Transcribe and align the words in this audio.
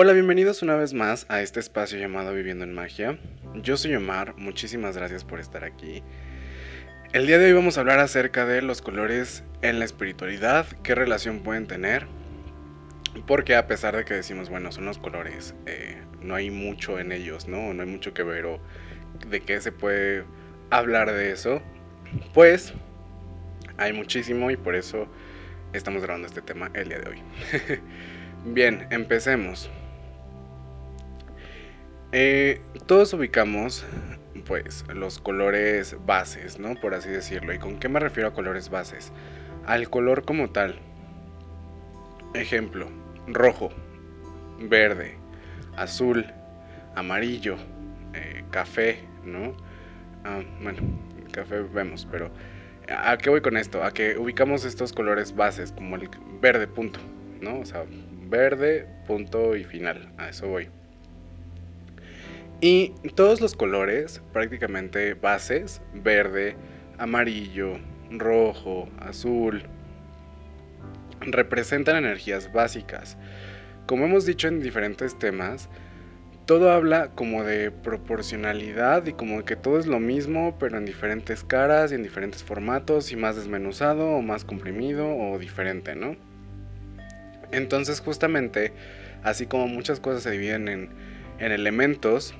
Hola, 0.00 0.12
bienvenidos 0.12 0.62
una 0.62 0.76
vez 0.76 0.94
más 0.94 1.26
a 1.28 1.42
este 1.42 1.58
espacio 1.58 1.98
llamado 1.98 2.32
Viviendo 2.32 2.62
en 2.62 2.72
Magia. 2.72 3.18
Yo 3.56 3.76
soy 3.76 3.96
Omar, 3.96 4.36
muchísimas 4.36 4.96
gracias 4.96 5.24
por 5.24 5.40
estar 5.40 5.64
aquí. 5.64 6.04
El 7.12 7.26
día 7.26 7.36
de 7.38 7.46
hoy 7.46 7.52
vamos 7.52 7.76
a 7.76 7.80
hablar 7.80 7.98
acerca 7.98 8.46
de 8.46 8.62
los 8.62 8.80
colores 8.80 9.42
en 9.60 9.80
la 9.80 9.84
espiritualidad, 9.84 10.66
qué 10.84 10.94
relación 10.94 11.40
pueden 11.40 11.66
tener, 11.66 12.06
porque 13.26 13.56
a 13.56 13.66
pesar 13.66 13.96
de 13.96 14.04
que 14.04 14.14
decimos, 14.14 14.50
bueno, 14.50 14.70
son 14.70 14.84
los 14.84 14.98
colores, 14.98 15.56
eh, 15.66 16.00
no 16.22 16.36
hay 16.36 16.52
mucho 16.52 17.00
en 17.00 17.10
ellos, 17.10 17.48
¿no? 17.48 17.74
No 17.74 17.82
hay 17.82 17.88
mucho 17.88 18.14
que 18.14 18.22
ver 18.22 18.46
o 18.46 18.60
de 19.28 19.40
qué 19.40 19.60
se 19.60 19.72
puede 19.72 20.22
hablar 20.70 21.10
de 21.10 21.32
eso, 21.32 21.60
pues 22.34 22.72
hay 23.78 23.92
muchísimo 23.92 24.52
y 24.52 24.56
por 24.56 24.76
eso 24.76 25.08
estamos 25.72 26.02
grabando 26.04 26.28
este 26.28 26.40
tema 26.40 26.70
el 26.74 26.88
día 26.88 27.00
de 27.00 27.10
hoy. 27.10 27.22
Bien, 28.44 28.86
empecemos. 28.92 29.68
Eh, 32.10 32.62
todos 32.86 33.12
ubicamos 33.12 33.84
pues 34.46 34.82
los 34.94 35.18
colores 35.18 35.94
bases, 36.06 36.58
¿no? 36.58 36.74
Por 36.74 36.94
así 36.94 37.10
decirlo. 37.10 37.52
¿Y 37.52 37.58
con 37.58 37.78
qué 37.78 37.88
me 37.88 38.00
refiero 38.00 38.30
a 38.30 38.32
colores 38.32 38.70
bases? 38.70 39.12
Al 39.66 39.90
color 39.90 40.24
como 40.24 40.50
tal. 40.50 40.78
Ejemplo, 42.34 42.88
rojo, 43.26 43.68
verde, 44.58 45.16
azul, 45.76 46.26
amarillo, 46.94 47.56
eh, 48.14 48.44
café, 48.50 49.00
¿no? 49.24 49.54
Ah, 50.24 50.40
bueno, 50.62 50.80
café 51.30 51.60
vemos, 51.60 52.06
pero 52.10 52.30
¿a 52.88 53.16
qué 53.18 53.30
voy 53.30 53.40
con 53.40 53.56
esto? 53.56 53.82
A 53.84 53.92
que 53.92 54.18
ubicamos 54.18 54.64
estos 54.64 54.92
colores 54.92 55.34
bases 55.34 55.72
como 55.72 55.96
el 55.96 56.08
verde 56.40 56.66
punto, 56.66 57.00
¿no? 57.40 57.60
O 57.60 57.64
sea, 57.64 57.84
verde 58.28 58.86
punto 59.06 59.56
y 59.56 59.64
final, 59.64 60.12
a 60.18 60.28
eso 60.30 60.48
voy. 60.48 60.68
Y 62.60 62.88
todos 63.14 63.40
los 63.40 63.54
colores, 63.54 64.20
prácticamente 64.32 65.14
bases, 65.14 65.80
verde, 65.94 66.56
amarillo, 66.98 67.78
rojo, 68.10 68.88
azul, 68.98 69.62
representan 71.20 71.96
energías 71.96 72.52
básicas. 72.52 73.16
Como 73.86 74.06
hemos 74.06 74.26
dicho 74.26 74.48
en 74.48 74.60
diferentes 74.60 75.16
temas, 75.18 75.68
todo 76.46 76.72
habla 76.72 77.10
como 77.14 77.44
de 77.44 77.70
proporcionalidad 77.70 79.06
y 79.06 79.12
como 79.12 79.44
que 79.44 79.54
todo 79.54 79.78
es 79.78 79.86
lo 79.86 80.00
mismo, 80.00 80.56
pero 80.58 80.78
en 80.78 80.84
diferentes 80.84 81.44
caras 81.44 81.92
y 81.92 81.94
en 81.94 82.02
diferentes 82.02 82.42
formatos 82.42 83.12
y 83.12 83.16
más 83.16 83.36
desmenuzado 83.36 84.08
o 84.08 84.22
más 84.22 84.44
comprimido 84.44 85.14
o 85.14 85.38
diferente, 85.38 85.94
¿no? 85.94 86.16
Entonces 87.52 88.00
justamente, 88.00 88.72
así 89.22 89.46
como 89.46 89.68
muchas 89.68 90.00
cosas 90.00 90.24
se 90.24 90.30
dividen 90.32 90.68
en, 90.68 90.90
en 91.38 91.52
elementos, 91.52 92.34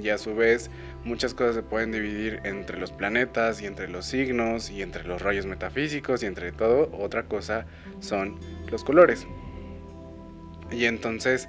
y 0.00 0.10
a 0.10 0.18
su 0.18 0.34
vez 0.34 0.70
muchas 1.04 1.34
cosas 1.34 1.54
se 1.54 1.62
pueden 1.62 1.92
dividir 1.92 2.40
entre 2.44 2.78
los 2.78 2.92
planetas 2.92 3.60
y 3.62 3.66
entre 3.66 3.88
los 3.88 4.06
signos 4.06 4.70
y 4.70 4.82
entre 4.82 5.04
los 5.04 5.22
rayos 5.22 5.46
metafísicos 5.46 6.22
y 6.22 6.26
entre 6.26 6.52
todo, 6.52 6.90
otra 6.98 7.24
cosa 7.24 7.66
son 8.00 8.38
los 8.70 8.84
colores. 8.84 9.26
Y 10.70 10.84
entonces, 10.86 11.48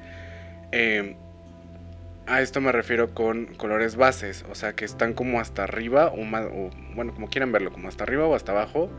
em, 0.71 1.15
a 2.27 2.41
esto 2.41 2.61
me 2.61 2.71
refiero 2.71 3.13
con 3.13 3.45
colores 3.55 3.95
bases, 3.95 4.45
o 4.49 4.55
sea 4.55 4.73
que 4.73 4.85
están 4.85 5.13
como 5.13 5.39
hasta 5.39 5.63
arriba 5.63 6.07
o, 6.07 6.23
más, 6.23 6.45
o 6.45 6.69
bueno, 6.93 7.13
como 7.13 7.29
quieran 7.29 7.51
verlo, 7.51 7.71
como 7.71 7.87
hasta 7.87 8.03
arriba 8.03 8.25
o 8.25 8.35
hasta 8.35 8.51
abajo. 8.51 8.89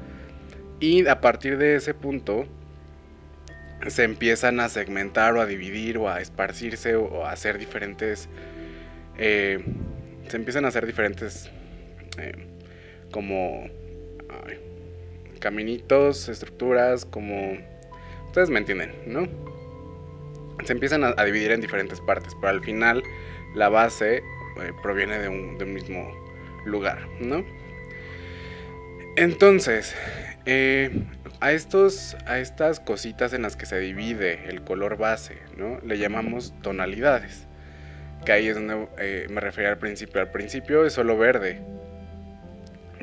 Y 0.81 1.06
a 1.06 1.20
partir 1.20 1.58
de 1.58 1.76
ese 1.76 1.94
punto 1.94 2.47
se 3.87 4.04
empiezan 4.04 4.60
a 4.60 4.69
segmentar 4.69 5.34
o 5.34 5.41
a 5.41 5.47
dividir 5.47 5.98
o 5.98 6.08
a 6.08 6.20
esparcirse 6.20 6.97
o 6.97 7.25
a 7.25 7.32
hacer 7.32 7.58
diferentes 7.58 8.28
eh, 9.19 9.65
se 10.29 10.37
empiezan 10.37 10.65
a 10.65 10.69
hacer 10.69 10.87
diferentes 10.87 11.51
eh, 12.19 12.33
como 13.11 13.67
caminitos, 15.41 16.29
estructuras, 16.29 17.05
como... 17.05 17.59
Ustedes 18.27 18.51
me 18.51 18.59
entienden, 18.59 18.93
¿no? 19.06 19.29
Se 20.65 20.73
empiezan 20.73 21.05
a, 21.05 21.25
dividir 21.25 21.53
en 21.53 21.61
diferentes 21.61 22.01
partes, 22.01 22.34
pero 22.41 22.49
al 22.51 22.62
final 22.62 23.03
la 23.55 23.69
base 23.69 24.17
eh, 24.17 24.23
proviene 24.83 25.19
de 25.19 25.29
un, 25.29 25.73
mismo 25.73 26.12
lugar, 26.65 27.06
¿no? 27.21 27.45
Entonces, 29.17 29.95
a, 31.41 31.53
estos, 31.53 32.17
a 32.27 32.39
estas 32.41 32.81
cositas 32.81 33.33
en 33.33 33.43
las 33.43 33.56
que 33.56 33.67
se 33.67 33.79
divide 33.79 34.49
el 34.49 34.62
color 34.62 34.97
base, 34.97 35.39
¿no? 35.56 35.79
Le 35.81 35.99
llamamos 35.99 36.53
tonalidades 36.62 37.47
ahí 38.33 38.49
es 38.49 38.55
donde 38.55 38.89
eh, 38.99 39.27
me 39.31 39.41
refería 39.41 39.71
al 39.71 39.78
principio. 39.78 40.21
Al 40.21 40.31
principio 40.31 40.84
es 40.84 40.93
solo 40.93 41.16
verde, 41.16 41.61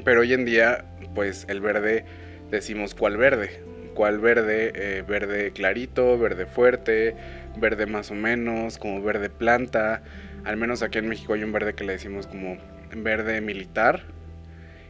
pero 0.03 0.21
hoy 0.21 0.33
en 0.33 0.45
día, 0.45 0.85
pues 1.13 1.45
el 1.49 1.61
verde, 1.61 2.05
decimos 2.51 2.95
cuál 2.95 3.17
verde. 3.17 3.61
¿Cuál 3.93 4.19
verde? 4.19 4.73
Eh, 4.75 5.03
verde 5.07 5.51
clarito, 5.51 6.17
verde 6.19 6.45
fuerte, 6.45 7.15
verde 7.57 7.85
más 7.85 8.11
o 8.11 8.13
menos, 8.13 8.77
como 8.77 9.01
verde 9.01 9.29
planta. 9.29 10.03
Al 10.43 10.57
menos 10.57 10.83
aquí 10.83 10.97
en 10.97 11.07
México 11.07 11.33
hay 11.33 11.43
un 11.43 11.53
verde 11.53 11.73
que 11.73 11.85
le 11.85 11.93
decimos 11.93 12.27
como 12.27 12.57
verde 12.95 13.39
militar. 13.41 14.03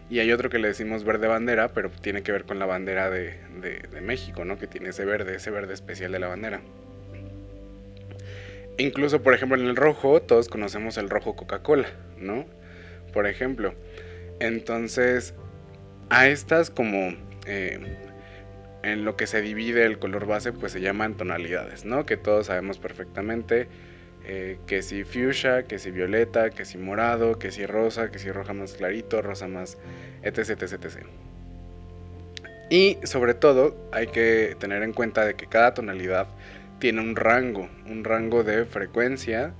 Y 0.09 0.19
hay 0.19 0.31
otro 0.31 0.49
que 0.49 0.59
le 0.59 0.67
decimos 0.67 1.03
verde 1.03 1.27
bandera, 1.27 1.69
pero 1.69 1.89
tiene 1.89 2.23
que 2.23 2.31
ver 2.31 2.45
con 2.45 2.59
la 2.59 2.65
bandera 2.65 3.09
de, 3.09 3.39
de 3.61 4.01
México, 4.01 4.45
¿no? 4.45 4.57
Que 4.57 4.67
tiene 4.67 4.89
ese 4.89 5.05
verde, 5.05 5.35
ese 5.35 5.49
verde 5.49 5.73
especial 5.73 6.11
de 6.11 6.19
la 6.19 6.27
bandera. 6.27 6.61
Incluso, 8.77 9.21
por 9.21 9.33
ejemplo, 9.33 9.57
en 9.57 9.67
el 9.67 9.75
rojo, 9.75 10.21
todos 10.21 10.49
conocemos 10.49 10.97
el 10.97 11.09
rojo 11.09 11.35
Coca-Cola, 11.35 11.87
¿no? 12.17 12.45
Por 13.13 13.27
ejemplo. 13.27 13.73
Entonces, 14.39 15.33
a 16.09 16.27
estas 16.27 16.69
como 16.69 17.15
eh, 17.45 17.79
en 18.83 19.05
lo 19.05 19.15
que 19.15 19.27
se 19.27 19.41
divide 19.41 19.85
el 19.85 19.97
color 19.97 20.27
base, 20.27 20.51
pues 20.51 20.71
se 20.71 20.81
llaman 20.81 21.15
tonalidades, 21.15 21.85
¿no? 21.85 22.05
Que 22.05 22.17
todos 22.17 22.47
sabemos 22.47 22.77
perfectamente 22.77 23.67
eh, 24.25 24.57
que 24.67 24.81
si 24.81 25.03
fuchsia, 25.03 25.63
que 25.63 25.79
si 25.79 25.91
violeta, 25.91 26.49
que 26.49 26.65
si 26.65 26.77
morado, 26.77 27.39
que 27.39 27.51
si 27.51 27.65
rosa, 27.65 28.11
que 28.11 28.19
si 28.19 28.31
roja 28.31 28.53
más 28.53 28.73
clarito, 28.73 29.21
rosa 29.21 29.47
más, 29.47 29.77
etc, 30.23 30.49
etc, 30.49 30.73
etc. 30.73 31.05
Y 32.69 32.97
sobre 33.03 33.35
todo 33.35 33.75
hay 33.91 34.07
que 34.07 34.55
tener 34.59 34.83
en 34.83 34.93
cuenta 34.93 35.25
de 35.25 35.35
que 35.35 35.47
cada 35.47 35.73
tonalidad 35.73 36.27
tiene 36.79 37.01
un 37.01 37.15
rango, 37.15 37.69
un 37.89 38.03
rango 38.03 38.43
de 38.43 38.65
frecuencia, 38.65 39.53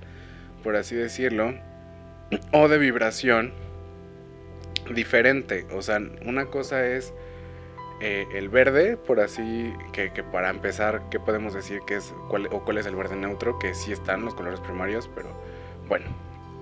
por 0.62 0.76
así 0.76 0.94
decirlo, 0.94 1.54
o 2.52 2.68
de 2.68 2.78
vibración 2.78 3.52
diferente. 4.94 5.66
O 5.72 5.82
sea, 5.82 6.00
una 6.24 6.46
cosa 6.46 6.86
es 6.86 7.12
eh, 8.00 8.26
el 8.34 8.48
verde, 8.48 8.96
por 8.96 9.20
así 9.20 9.72
que, 9.92 10.10
para 10.24 10.50
empezar, 10.50 11.02
¿qué 11.10 11.18
podemos 11.18 11.54
decir 11.54 11.80
que 11.86 11.96
es 11.96 12.12
cuál, 12.28 12.46
o 12.52 12.64
cuál 12.64 12.78
es 12.78 12.86
el 12.86 12.94
verde 12.94 13.16
neutro? 13.16 13.58
Que 13.58 13.74
sí 13.74 13.92
están 13.92 14.24
los 14.24 14.34
colores 14.34 14.60
primarios, 14.60 15.08
pero 15.14 15.28
bueno, 15.88 16.06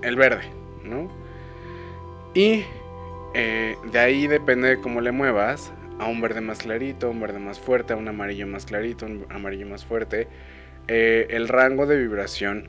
el 0.03 0.17
verde, 0.17 0.45
¿no? 0.85 1.09
Y 2.35 2.65
eh, 3.35 3.77
de 3.91 3.99
ahí 3.99 4.27
depende 4.27 4.69
de 4.69 4.81
cómo 4.81 5.01
le 5.01 5.11
muevas, 5.11 5.73
a 5.99 6.07
un 6.07 6.21
verde 6.21 6.41
más 6.41 6.59
clarito, 6.59 7.11
un 7.11 7.21
verde 7.21 7.39
más 7.39 7.59
fuerte, 7.61 7.93
a 7.93 7.97
un 7.97 8.09
amarillo 8.09 8.47
más 8.47 8.67
clarito, 8.67 9.07
un 9.07 9.27
amarillo 9.31 9.67
más 9.67 9.85
fuerte, 9.85 10.29
eh, 10.89 11.27
el 11.31 11.49
rango 11.49 11.87
de 11.87 11.97
vibración 11.97 12.69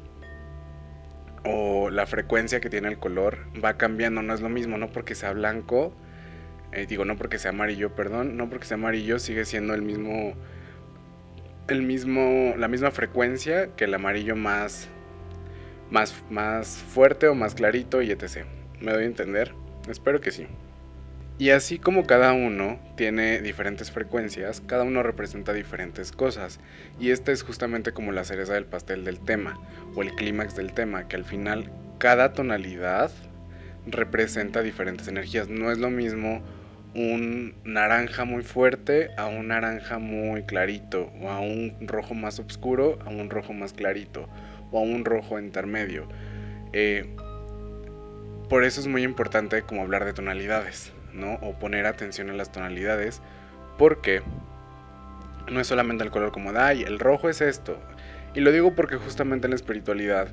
o 1.44 1.90
la 1.90 2.06
frecuencia 2.06 2.60
que 2.60 2.70
tiene 2.70 2.88
el 2.88 2.98
color 2.98 3.40
va 3.64 3.78
cambiando, 3.78 4.22
no 4.22 4.34
es 4.34 4.42
lo 4.42 4.50
mismo, 4.50 4.78
no 4.78 4.92
porque 4.92 5.16
sea 5.16 5.32
blanco, 5.34 5.94
eh, 6.72 6.86
digo 6.88 7.06
no 7.06 7.18
porque 7.18 7.40
sea 7.40 7.52
amarillo, 7.52 7.96
perdón, 7.96 8.38
no 8.38 8.50
porque 8.50 8.66
sea 8.66 8.76
amarillo 8.76 9.20
sigue 9.20 9.46
siendo 9.46 9.74
el 9.74 9.82
mismo, 9.82 10.34
el 11.68 11.82
mismo, 11.82 12.54
la 12.58 12.68
misma 12.68 12.92
frecuencia 12.92 13.76
que 13.76 13.86
el 13.86 13.94
amarillo 13.94 14.36
más, 14.36 14.88
más, 15.92 16.24
más 16.30 16.78
fuerte 16.78 17.28
o 17.28 17.36
más 17.36 17.56
clarito 17.56 18.02
y 18.02 18.12
etc. 18.12 18.46
¿Me 18.82 18.92
doy 18.92 19.04
a 19.04 19.08
entender? 19.08 19.54
Espero 19.90 20.22
que 20.22 20.32
sí. 20.32 20.48
Y 21.38 21.50
así 21.50 21.80
como 21.80 22.06
cada 22.06 22.32
uno 22.32 22.80
tiene 22.96 23.42
diferentes 23.42 23.92
frecuencias, 23.92 24.62
cada 24.66 24.84
uno 24.84 25.04
representa 25.04 25.52
diferentes 25.52 26.14
cosas. 26.14 26.62
Y 26.98 27.12
esta 27.12 27.34
es 27.34 27.44
justamente 27.44 27.92
como 27.92 28.14
la 28.14 28.24
cereza 28.24 28.54
del 28.54 28.66
pastel 28.66 29.04
del 29.04 29.20
tema, 29.20 29.60
o 29.96 30.02
el 30.02 30.16
clímax 30.16 30.56
del 30.56 30.72
tema, 30.72 31.10
que 31.10 31.18
al 31.18 31.26
final 31.26 31.70
cada 31.98 32.32
tonalidad 32.32 33.12
representa 33.86 34.62
diferentes 34.62 35.10
energías. 35.10 35.50
No 35.50 35.72
es 35.72 35.78
lo 35.78 35.90
mismo 35.90 36.42
un 36.96 37.56
naranja 37.66 38.24
muy 38.24 38.42
fuerte 38.42 39.10
a 39.18 39.26
un 39.26 39.50
naranja 39.50 40.00
muy 40.00 40.44
clarito, 40.44 41.12
o 41.20 41.30
a 41.30 41.42
un 41.42 41.76
rojo 41.82 42.14
más 42.14 42.40
oscuro 42.40 42.98
a 43.06 43.10
un 43.10 43.30
rojo 43.30 43.52
más 43.52 43.74
clarito, 43.74 44.30
o 44.72 44.80
a 44.80 44.84
un 44.84 45.04
rojo 45.04 45.38
intermedio. 45.38 46.08
Eh, 46.72 47.14
por 48.48 48.64
eso 48.64 48.80
es 48.80 48.88
muy 48.88 49.04
importante 49.04 49.64
como 49.64 49.82
hablar 49.82 50.06
de 50.06 50.14
tonalidades. 50.14 50.95
O 51.42 51.54
poner 51.60 51.86
atención 51.86 52.30
a 52.30 52.34
las 52.34 52.52
tonalidades, 52.52 53.22
porque 53.78 54.22
no 55.50 55.60
es 55.60 55.68
solamente 55.68 56.04
el 56.04 56.12
color 56.12 56.32
como 56.32 56.52
ay, 56.58 56.84
el 56.84 57.00
rojo 57.00 57.30
es 57.30 57.42
esto, 57.42 57.78
Y 58.34 58.42
lo 58.42 58.52
digo 58.52 58.76
porque 58.76 58.98
justamente 58.98 59.48
en 59.48 59.52
la 59.52 59.56
espiritualidad 59.56 60.28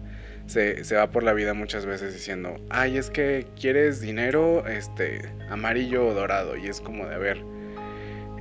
se, 0.47 0.83
va 0.97 1.07
por 1.09 1.23
la 1.23 1.33
vida 1.33 1.55
muchas 1.55 1.87
veces 1.87 2.13
diciendo, 2.13 2.57
ay, 2.69 2.99
es 2.99 3.11
que 3.11 3.47
quieres 3.61 4.01
dinero 4.01 4.67
este, 4.67 5.31
amarillo 5.49 6.07
o 6.07 6.15
dorado. 6.15 6.57
Y 6.57 6.67
es 6.67 6.81
como 6.81 7.07
de, 7.07 7.15
a 7.15 7.19
ver, 7.19 7.45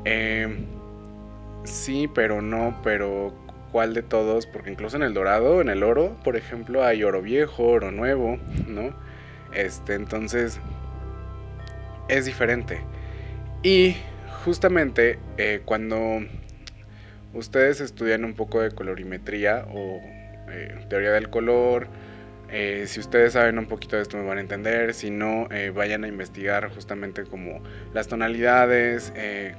eh, 0.06 0.66
sí, 1.64 2.10
pero 2.14 2.42
no, 2.42 2.80
pero 2.84 3.34
¿cuál 3.72 3.94
de 3.94 4.02
todos? 4.02 4.48
Porque 4.48 4.72
incluso 4.72 4.98
en 4.98 5.04
el 5.04 5.14
dorado, 5.14 5.62
en 5.62 5.70
el 5.70 5.84
oro, 5.84 6.18
por 6.24 6.36
ejemplo, 6.36 6.84
hay 6.84 7.04
oro 7.04 7.22
viejo, 7.22 7.64
oro 7.64 7.92
nuevo, 7.92 8.38
¿no? 8.68 8.94
Este, 9.54 9.94
entonces, 9.94 10.60
es 12.12 12.26
diferente. 12.26 12.82
Y 13.64 13.96
justamente 14.44 15.18
eh, 15.38 15.62
cuando 15.66 16.20
ustedes 17.34 17.82
estudian 17.82 18.26
un 18.26 18.34
poco 18.34 18.62
de 18.62 18.72
colorimetría 18.72 19.66
o 19.74 20.00
eh, 20.50 20.86
teoría 20.90 21.12
del 21.12 21.30
color, 21.30 21.88
eh, 22.50 22.84
si 22.88 23.00
ustedes 23.00 23.34
saben 23.34 23.58
un 23.58 23.68
poquito 23.68 23.96
de 23.96 24.02
esto 24.02 24.18
me 24.18 24.26
van 24.26 24.38
a 24.38 24.42
entender, 24.42 24.94
si 24.94 25.10
no, 25.10 25.48
vayan 25.74 26.04
a 26.04 26.08
investigar 26.10 26.70
justamente 26.74 27.24
como 27.24 27.64
las 27.94 28.10
tonalidades, 28.10 29.14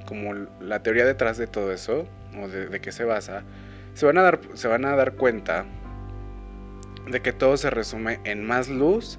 como 0.05 0.35
la 0.61 0.83
teoría 0.83 1.03
detrás 1.03 1.39
de 1.39 1.47
todo 1.47 1.73
eso, 1.73 2.07
o 2.39 2.47
de, 2.47 2.67
de 2.67 2.81
qué 2.81 2.91
se 2.91 3.03
basa, 3.03 3.43
se 3.95 4.05
van, 4.05 4.19
a 4.19 4.21
dar, 4.21 4.39
se 4.53 4.67
van 4.67 4.85
a 4.85 4.95
dar 4.95 5.13
cuenta 5.13 5.65
de 7.09 7.21
que 7.21 7.33
todo 7.33 7.57
se 7.57 7.71
resume 7.71 8.19
en 8.25 8.45
más 8.45 8.69
luz 8.69 9.17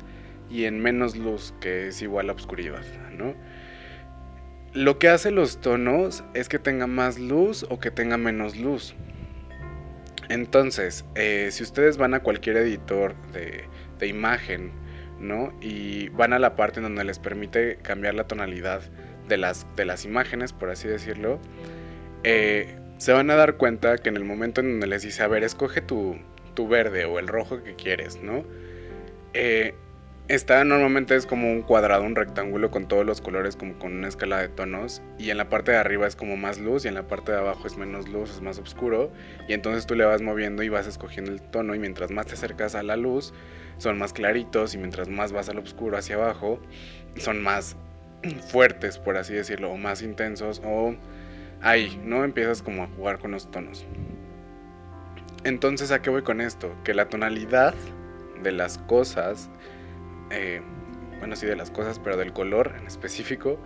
y 0.51 0.65
en 0.65 0.81
menos 0.81 1.17
luz, 1.17 1.53
que 1.61 1.89
es 1.89 2.01
igual 2.01 2.29
a 2.29 2.33
obscuridad, 2.33 2.83
Lo 4.73 4.99
que 4.99 5.09
hace 5.09 5.31
los 5.31 5.61
tonos 5.61 6.25
es 6.35 6.49
que 6.49 6.59
tenga 6.59 6.87
más 6.87 7.19
luz 7.19 7.65
o 7.69 7.79
que 7.79 7.91
tenga 7.91 8.17
menos 8.17 8.57
luz. 8.57 8.95
Entonces, 10.29 11.05
eh, 11.15 11.49
si 11.53 11.63
ustedes 11.63 11.97
van 11.97 12.15
a 12.15 12.21
cualquier 12.21 12.57
editor 12.57 13.15
de, 13.33 13.69
imagen, 14.07 14.71
¿no? 15.19 15.57
Y 15.63 16.11
van 16.11 16.35
a 16.35 16.39
la 16.39 16.57
parte 16.57 16.79
en 16.79 16.83
donde 16.83 17.05
les 17.05 17.19
permite 17.19 17.77
cambiar 17.77 18.13
la 18.13 18.27
tonalidad 18.27 18.83
de 19.29 19.39
las, 19.39 19.67
de 19.77 19.87
las 19.87 20.05
imágenes, 20.05 20.53
por 20.53 20.69
así 20.69 20.89
decirlo, 20.89 21.41
eh, 22.23 22.77
se 22.99 23.15
van 23.15 23.31
a 23.31 23.35
dar 23.35 23.57
cuenta 23.57 23.97
que 23.97 24.11
en 24.11 24.17
el 24.17 24.25
momento 24.25 24.61
en 24.61 24.73
donde 24.73 24.89
les 24.89 25.03
dice, 25.03 25.23
a 25.23 25.27
ver, 25.27 25.43
escoge 25.43 25.81
tu, 25.81 26.19
tu 26.55 26.69
verde 26.69 27.07
o 27.07 27.19
el 27.19 27.29
rojo 27.29 27.63
que 27.63 27.75
quieres, 27.77 28.23
¿no? 28.23 28.45
Eh, 29.33 29.75
Está 30.27 30.65
normalmente 30.65 31.15
es 31.17 31.27
como 31.27 31.53
un 31.53 31.61
cuadrado, 31.61 32.03
un 32.03 32.17
rectángulo 32.17 32.71
con 32.71 32.89
todos 32.89 33.05
los 33.05 33.21
colores 33.21 33.57
como 33.57 33.79
con 33.79 33.93
una 33.93 34.09
escala 34.09 34.39
de 34.39 34.49
tonos 34.49 35.03
y 35.19 35.29
en 35.29 35.37
la 35.37 35.51
parte 35.51 35.73
de 35.73 35.77
arriba 35.77 36.07
es 36.07 36.17
como 36.17 36.39
más 36.39 36.59
luz 36.59 36.87
y 36.87 36.89
en 36.89 36.95
la 36.95 37.07
parte 37.07 37.33
de 37.33 37.39
abajo 37.39 37.67
es 37.67 37.77
menos 37.77 38.09
luz, 38.09 38.31
es 38.31 38.41
más 38.41 38.59
oscuro 38.59 39.13
y 39.49 39.53
entonces 39.53 39.85
tú 39.85 39.95
le 39.95 40.07
vas 40.07 40.23
moviendo 40.23 40.63
y 40.63 40.71
vas 40.71 40.87
escogiendo 40.87 41.31
el 41.31 41.43
tono 41.43 41.75
y 41.75 41.79
mientras 41.79 42.11
más 42.11 42.25
te 42.25 42.33
acercas 42.33 42.75
a 42.75 42.83
la 42.83 42.97
luz 42.97 43.35
son 43.77 43.99
más 43.99 44.15
claritos 44.15 44.75
y 44.75 44.79
mientras 44.79 45.11
más 45.11 45.31
vas 45.33 45.51
al 45.51 45.59
oscuro 45.59 45.99
hacia 45.99 46.17
abajo 46.17 46.59
son 47.17 47.43
más 47.43 47.77
fuertes 48.49 48.97
por 48.97 49.19
así 49.19 49.35
decirlo 49.35 49.73
o 49.73 49.77
más 49.77 50.01
intensos 50.01 50.63
o 50.65 50.95
ahí, 51.61 52.01
¿no? 52.03 52.25
Empiezas 52.25 52.63
como 52.63 52.85
a 52.85 52.87
jugar 52.87 53.19
con 53.19 53.33
los 53.33 53.51
tonos. 53.51 53.85
Entonces, 55.45 55.91
¿a 55.91 56.01
qué 56.01 56.09
voy 56.09 56.23
con 56.23 56.41
esto? 56.41 56.75
Que 56.83 56.95
la 56.95 57.11
tonalidad 57.11 57.75
de 58.43 58.53
las 58.53 58.79
cosas 58.79 59.51
bueno, 61.19 61.37
sí 61.37 61.47
de 61.47 61.57
las 61.57 61.71
cosas, 61.71 61.99
pero 61.99 62.17
del 62.17 62.33
color 62.33 62.75
en 62.79 62.87
específico, 62.87 63.59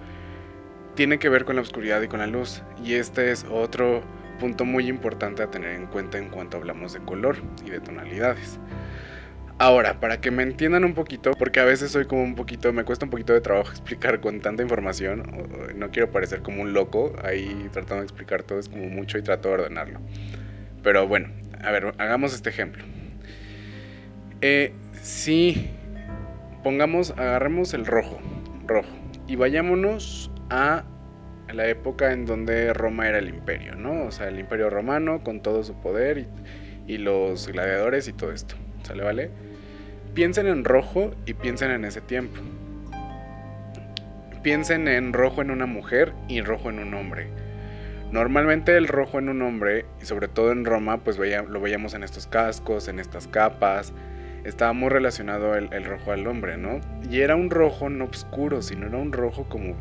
tiene 0.95 1.19
que 1.19 1.29
ver 1.29 1.45
con 1.45 1.57
la 1.57 1.63
oscuridad 1.63 2.03
y 2.03 2.09
con 2.09 2.21
la 2.21 2.27
luz. 2.27 2.63
Y 2.85 2.95
este 2.95 3.31
es 3.31 3.45
otro 3.51 4.03
punto 4.39 4.65
muy 4.65 4.89
importante 4.89 5.43
a 5.43 5.51
tener 5.51 5.75
en 5.75 5.87
cuenta 5.87 6.19
en 6.19 6.29
cuanto 6.29 6.57
hablamos 6.57 6.93
de 6.93 7.01
color 7.01 7.37
y 7.65 7.71
de 7.71 7.81
tonalidades. 7.81 8.59
Ahora, 9.61 9.99
para 9.99 10.21
que 10.21 10.31
me 10.31 10.45
entiendan 10.45 10.85
un 10.85 10.95
poquito, 10.95 11.33
porque 11.33 11.59
a 11.59 11.65
veces 11.65 11.91
soy 11.91 12.07
como 12.07 12.23
un 12.23 12.37
poquito, 12.37 12.73
me 12.73 12.85
cuesta 12.85 13.07
un 13.07 13.11
poquito 13.11 13.33
de 13.33 13.41
trabajo 13.41 13.71
explicar 13.73 14.21
con 14.21 14.41
tanta 14.41 14.63
información, 14.63 15.25
no 15.75 15.91
quiero 15.91 16.13
parecer 16.13 16.43
como 16.43 16.63
un 16.63 16.73
loco, 16.73 17.13
ahí 17.25 17.69
tratando 17.73 17.97
de 17.97 18.05
explicar 18.05 18.45
todo 18.45 18.61
es 18.61 18.69
como 18.69 18.85
mucho 18.85 19.19
y 19.19 19.23
trato 19.23 19.49
de 19.49 19.55
ordenarlo. 19.55 19.99
Pero 20.85 21.09
bueno, 21.09 21.29
a 21.61 21.73
ver, 21.73 21.93
hagamos 21.99 22.35
este 22.35 22.51
ejemplo. 22.51 22.85
Eh, 24.41 24.73
pongamos, 26.69 27.13
agarremos 27.13 27.73
el 27.73 27.87
rojo, 27.87 28.19
rojo, 28.67 28.91
y 29.27 29.37
vayámonos 29.37 30.31
a 30.51 30.85
la 31.51 31.67
época 31.67 32.13
en 32.13 32.27
donde 32.27 32.75
Roma 32.75 33.09
era 33.09 33.21
el 33.21 33.31
imperio, 33.31 33.75
¿no? 33.75 34.03
O 34.03 34.11
sea, 34.11 34.29
el 34.29 34.39
imperio 34.39 34.69
romano 34.69 35.25
con 35.25 35.41
todo 35.41 35.65
su 35.65 35.73
poder 35.81 36.29
y, 36.87 36.99
los 36.99 37.49
gladiadores 37.49 38.07
y 38.07 38.13
todo 38.13 38.33
esto, 38.33 38.55
¿sale, 38.83 39.03
vale? 39.03 39.31
Piensen 40.13 40.47
en 40.47 40.63
rojo 40.63 41.13
y 41.25 41.33
piensen 41.33 41.71
en 41.71 41.87
ese 41.87 42.03
tiempo. 42.03 42.39
Piensen 44.43 44.89
en 44.89 45.15
rojo 45.15 45.41
en 45.41 45.51
una 45.51 45.65
mujer 45.65 46.13
y 46.29 46.43
rojo 46.43 46.69
en 46.69 46.81
un 46.81 46.93
hombre. 46.93 47.29
Normalmente 48.13 48.77
el 48.77 48.89
rojo 48.89 49.19
en 49.19 49.31
un 49.31 49.41
hombre, 49.41 49.87
y 50.03 50.05
sobre 50.05 50.29
todo 50.29 50.53
en 50.53 50.67
Roma, 50.67 50.99
pues 50.99 51.17
lo 51.17 51.61
veíamos 51.63 51.95
en 51.95 52.03
estos 52.03 52.27
cascos, 52.27 52.89
en 52.89 52.99
estas 52.99 53.27
capas, 53.27 53.95
estaba 54.49 54.73
muy 54.73 54.89
relacionado 54.89 55.55
el, 55.55 55.85
rojo 55.85 56.13
al 56.13 56.27
hombre, 56.27 56.57
¿no? 56.57 56.81
Y 57.11 57.21
era 57.21 57.37
un 57.37 57.51
rojo 57.51 57.89
no 57.91 58.07
oscuro, 58.07 58.63
sino 58.63 58.87
era 58.87 58.99
un 58.99 59.13
rojo 59.13 59.49
como, 59.49 59.77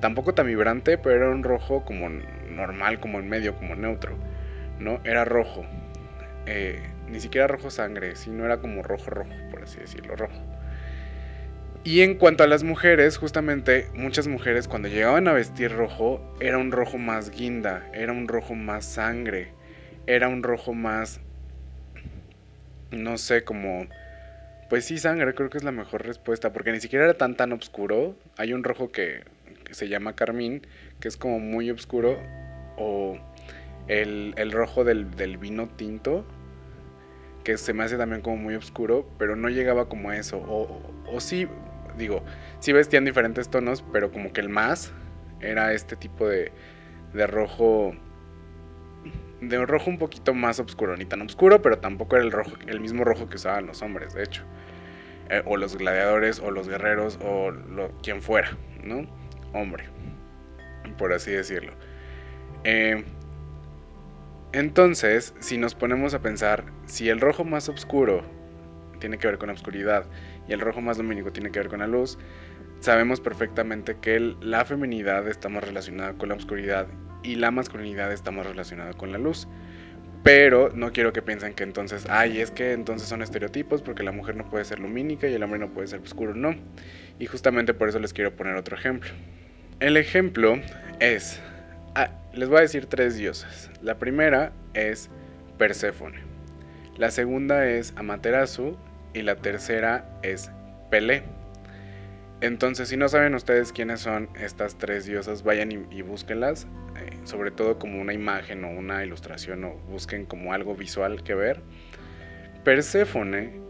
tampoco 0.00 0.34
tan 0.34 0.46
vibrante, 0.46 0.98
pero 0.98 1.16
era 1.16 1.30
un 1.30 1.42
rojo 1.42 1.84
como 1.84 2.08
normal, 2.50 3.00
como 3.00 3.18
en 3.18 3.28
medio, 3.28 3.54
como 3.56 3.74
neutro, 3.74 4.16
¿no? 4.78 5.00
Era 5.04 5.24
rojo. 5.24 5.64
Eh, 6.46 6.82
ni 7.08 7.20
siquiera 7.20 7.46
rojo 7.46 7.70
sangre, 7.70 8.16
sino 8.16 8.44
era 8.44 8.58
como 8.58 8.82
rojo 8.82 9.10
rojo, 9.10 9.32
por 9.50 9.62
así 9.62 9.80
decirlo, 9.80 10.16
rojo. 10.16 10.40
Y 11.84 12.00
en 12.00 12.14
cuanto 12.14 12.44
a 12.44 12.46
las 12.46 12.62
mujeres, 12.62 13.18
justamente 13.18 13.88
muchas 13.94 14.26
mujeres 14.26 14.68
cuando 14.68 14.88
llegaban 14.88 15.28
a 15.28 15.34
vestir 15.34 15.70
rojo, 15.70 16.34
era 16.40 16.56
un 16.56 16.72
rojo 16.72 16.96
más 16.96 17.30
guinda, 17.30 17.86
era 17.92 18.12
un 18.12 18.26
rojo 18.26 18.54
más 18.54 18.86
sangre, 18.86 19.52
era 20.06 20.28
un 20.28 20.42
rojo 20.42 20.72
más 20.72 21.20
no 22.94 23.18
sé, 23.18 23.44
como... 23.44 23.86
Pues 24.68 24.86
sí, 24.86 24.98
sangre, 24.98 25.34
creo 25.34 25.50
que 25.50 25.58
es 25.58 25.64
la 25.64 25.72
mejor 25.72 26.06
respuesta, 26.06 26.52
porque 26.52 26.72
ni 26.72 26.80
siquiera 26.80 27.04
era 27.04 27.14
tan 27.14 27.36
tan 27.36 27.52
oscuro. 27.52 28.16
Hay 28.38 28.52
un 28.52 28.64
rojo 28.64 28.90
que, 28.90 29.24
se 29.70 29.88
llama 29.88 30.16
carmín, 30.16 30.66
que 31.00 31.08
es 31.08 31.16
como 31.16 31.38
muy 31.38 31.70
oscuro, 31.70 32.18
o 32.76 33.18
el, 33.88 34.52
rojo 34.52 34.84
del, 34.84 35.04
vino 35.38 35.68
tinto, 35.68 36.24
que 37.44 37.58
se 37.58 37.74
me 37.74 37.84
hace 37.84 37.98
también 37.98 38.22
como 38.22 38.36
muy 38.36 38.54
oscuro, 38.54 39.08
pero 39.18 39.36
no 39.36 39.48
llegaba 39.48 39.88
como 39.88 40.10
a 40.10 40.16
eso. 40.16 40.38
O, 40.38 40.80
o, 41.06 41.20
sí, 41.20 41.46
digo, 41.98 42.24
sí 42.60 42.72
vestían 42.72 43.04
diferentes 43.04 43.50
tonos, 43.50 43.84
pero 43.92 44.10
como 44.10 44.32
que 44.32 44.40
el 44.40 44.48
más 44.48 44.92
era 45.40 45.74
este 45.74 45.94
tipo 45.94 46.26
de, 46.26 46.52
de 47.12 47.26
rojo 47.26 47.94
de 49.48 49.58
un 49.58 49.66
rojo 49.66 49.90
un 49.90 49.98
poquito 49.98 50.34
más 50.34 50.60
oscuro, 50.60 50.96
ni 50.96 51.04
tan 51.04 51.22
oscuro, 51.22 51.62
pero 51.62 51.78
tampoco 51.78 52.16
era 52.16 52.24
el 52.24 52.32
rojo, 52.32 52.52
el 52.66 52.80
mismo 52.80 53.04
rojo 53.04 53.28
que 53.28 53.36
usaban 53.36 53.66
los 53.66 53.82
hombres, 53.82 54.14
de 54.14 54.24
hecho. 54.24 54.42
Eh, 55.30 55.42
o 55.46 55.56
los 55.56 55.76
gladiadores, 55.76 56.40
o 56.40 56.50
los 56.50 56.68
guerreros, 56.68 57.18
o 57.22 57.50
lo, 57.50 57.90
quien 58.02 58.22
fuera, 58.22 58.56
¿no? 58.82 59.06
Hombre, 59.52 59.84
por 60.98 61.12
así 61.12 61.30
decirlo. 61.30 61.72
Eh, 62.64 63.04
entonces, 64.52 65.34
si 65.40 65.58
nos 65.58 65.74
ponemos 65.74 66.14
a 66.14 66.20
pensar, 66.20 66.64
si 66.86 67.08
el 67.08 67.20
rojo 67.20 67.44
más 67.44 67.68
oscuro 67.68 68.22
tiene 69.00 69.18
que 69.18 69.26
ver 69.26 69.38
con 69.38 69.48
la 69.48 69.54
oscuridad 69.54 70.06
y 70.48 70.52
el 70.52 70.60
rojo 70.60 70.80
más 70.80 70.98
lumínico 70.98 71.32
tiene 71.32 71.50
que 71.50 71.58
ver 71.58 71.68
con 71.68 71.80
la 71.80 71.86
luz, 71.86 72.18
sabemos 72.80 73.20
perfectamente 73.20 73.96
que 74.00 74.20
la 74.40 74.64
feminidad 74.64 75.26
está 75.26 75.48
más 75.48 75.64
relacionada 75.64 76.12
con 76.14 76.28
la 76.28 76.34
oscuridad 76.34 76.86
y 77.24 77.36
la 77.36 77.50
masculinidad 77.50 78.12
está 78.12 78.30
más 78.30 78.46
relacionada 78.46 78.92
con 78.92 79.10
la 79.10 79.18
luz. 79.18 79.48
Pero 80.22 80.70
no 80.74 80.92
quiero 80.92 81.12
que 81.12 81.20
piensen 81.20 81.52
que 81.54 81.64
entonces, 81.64 82.06
ay, 82.08 82.40
es 82.40 82.50
que 82.50 82.72
entonces 82.72 83.08
son 83.08 83.20
estereotipos 83.20 83.82
porque 83.82 84.02
la 84.02 84.12
mujer 84.12 84.36
no 84.36 84.48
puede 84.48 84.64
ser 84.64 84.78
lumínica 84.78 85.28
y 85.28 85.34
el 85.34 85.42
hombre 85.42 85.58
no 85.58 85.70
puede 85.70 85.88
ser 85.88 86.00
oscuro, 86.00 86.34
no. 86.34 86.54
Y 87.18 87.26
justamente 87.26 87.74
por 87.74 87.88
eso 87.88 87.98
les 87.98 88.12
quiero 88.12 88.34
poner 88.34 88.54
otro 88.56 88.76
ejemplo. 88.76 89.10
El 89.80 89.96
ejemplo 89.96 90.60
es, 91.00 91.40
ah, 91.94 92.10
les 92.32 92.48
voy 92.48 92.58
a 92.58 92.62
decir 92.62 92.86
tres 92.86 93.16
diosas. 93.16 93.70
La 93.82 93.98
primera 93.98 94.52
es 94.72 95.10
Perséfone. 95.58 96.20
La 96.96 97.10
segunda 97.10 97.66
es 97.66 97.92
Amaterasu 97.96 98.78
y 99.14 99.22
la 99.22 99.36
tercera 99.36 100.18
es 100.22 100.50
Pelé. 100.90 101.24
Entonces, 102.40 102.88
si 102.88 102.96
no 102.96 103.08
saben 103.08 103.34
ustedes 103.34 103.72
quiénes 103.72 104.00
son 104.00 104.28
estas 104.38 104.76
tres 104.76 105.06
diosas, 105.06 105.42
vayan 105.42 105.72
y, 105.72 106.02
búsquenlas, 106.02 106.66
eh, 106.93 106.93
sobre 107.24 107.50
todo 107.50 107.78
como 107.78 108.00
una 108.00 108.12
imagen 108.12 108.64
o 108.64 108.70
una 108.70 109.04
ilustración 109.04 109.64
o 109.64 109.74
busquen 109.88 110.26
como 110.26 110.52
algo 110.52 110.74
visual 110.74 111.22
que 111.22 111.34
ver. 111.34 111.62
Perséfone 112.64 113.60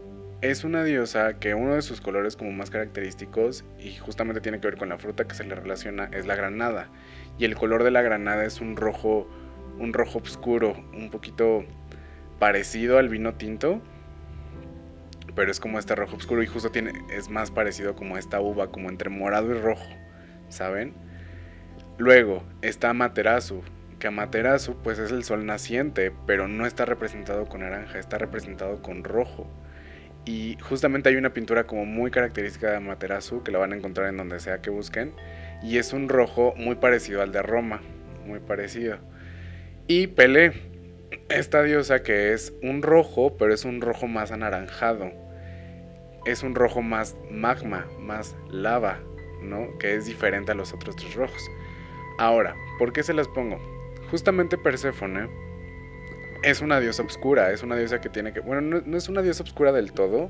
es 0.41 0.63
una 0.63 0.83
diosa 0.83 1.39
que 1.39 1.53
uno 1.53 1.75
de 1.75 1.81
sus 1.81 2.01
colores 2.01 2.35
como 2.35 2.51
más 2.51 2.69
característicos 2.69 3.65
y 3.79 3.95
justamente 3.95 4.41
tiene 4.41 4.59
que 4.59 4.67
ver 4.67 4.77
con 4.77 4.89
la 4.89 4.97
fruta 4.97 5.25
que 5.25 5.35
se 5.35 5.43
le 5.43 5.55
relaciona 5.55 6.09
es 6.13 6.25
la 6.25 6.35
granada 6.35 6.89
y 7.37 7.45
el 7.45 7.55
color 7.55 7.83
de 7.83 7.91
la 7.91 8.01
granada 8.01 8.45
es 8.45 8.61
un 8.61 8.75
rojo 8.75 9.27
un 9.79 9.93
rojo 9.93 10.19
oscuro, 10.19 10.75
un 10.93 11.09
poquito 11.09 11.65
parecido 12.39 12.97
al 12.97 13.09
vino 13.09 13.35
tinto, 13.35 13.81
pero 15.35 15.51
es 15.51 15.59
como 15.59 15.79
este 15.79 15.95
rojo 15.95 16.15
oscuro 16.15 16.43
y 16.43 16.47
justo 16.47 16.71
tiene, 16.71 16.93
es 17.11 17.29
más 17.29 17.51
parecido 17.51 17.95
como 17.95 18.17
esta 18.17 18.39
uva, 18.39 18.71
como 18.71 18.89
entre 18.89 19.09
morado 19.09 19.51
y 19.51 19.59
rojo, 19.59 19.89
¿saben? 20.49 20.93
Luego 21.97 22.43
está 22.61 22.89
Amaterasu, 22.89 23.63
que 23.99 24.07
Amaterasu 24.07 24.75
pues 24.83 24.99
es 24.99 25.11
el 25.11 25.23
sol 25.23 25.45
naciente, 25.45 26.11
pero 26.27 26.49
no 26.49 26.65
está 26.65 26.83
representado 26.83 27.45
con 27.45 27.61
naranja, 27.61 27.99
está 27.99 28.17
representado 28.17 28.81
con 28.81 29.05
rojo. 29.05 29.47
Y 30.25 30.57
justamente 30.61 31.07
hay 31.07 31.15
una 31.15 31.33
pintura 31.33 31.67
como 31.67 31.85
muy 31.85 32.11
característica 32.11 32.69
de 32.69 32.77
Amaterasu, 32.77 33.43
que 33.43 33.51
la 33.51 33.59
van 33.59 33.71
a 33.71 33.77
encontrar 33.77 34.09
en 34.09 34.17
donde 34.17 34.39
sea 34.39 34.61
que 34.61 34.69
busquen, 34.69 35.13
y 35.63 35.77
es 35.77 35.93
un 35.93 36.09
rojo 36.09 36.53
muy 36.57 36.75
parecido 36.75 37.21
al 37.21 37.31
de 37.31 37.41
Roma, 37.41 37.81
muy 38.25 38.39
parecido. 38.39 38.97
Y 39.87 40.07
Pelé, 40.07 40.51
esta 41.29 41.63
diosa 41.63 42.03
que 42.03 42.33
es 42.33 42.53
un 42.61 42.81
rojo, 42.81 43.37
pero 43.37 43.53
es 43.53 43.63
un 43.63 43.79
rojo 43.79 44.07
más 44.07 44.31
anaranjado. 44.31 45.11
Es 46.25 46.43
un 46.43 46.55
rojo 46.55 46.81
más 46.81 47.15
magma, 47.29 47.85
más 47.99 48.35
lava, 48.49 48.99
¿no? 49.43 49.77
Que 49.77 49.95
es 49.95 50.07
diferente 50.07 50.51
a 50.51 50.55
los 50.55 50.73
otros 50.73 50.95
tres 50.95 51.13
rojos. 51.13 51.41
Ahora, 52.17 52.55
¿por 52.79 52.93
qué 52.93 53.03
se 53.03 53.13
las 53.13 53.27
pongo? 53.27 53.59
Justamente 54.09 54.57
Perséfone 54.57 55.27
es 56.43 56.61
una 56.61 56.79
diosa 56.79 57.03
oscura, 57.03 57.51
es 57.51 57.63
una 57.63 57.75
diosa 57.75 57.99
que 57.99 58.09
tiene 58.09 58.31
que... 58.31 58.39
Bueno, 58.39 58.81
no, 58.85 58.97
es 58.97 59.09
una 59.09 59.21
diosa 59.21 59.43
oscura 59.43 59.71
del 59.71 59.91
todo, 59.91 60.29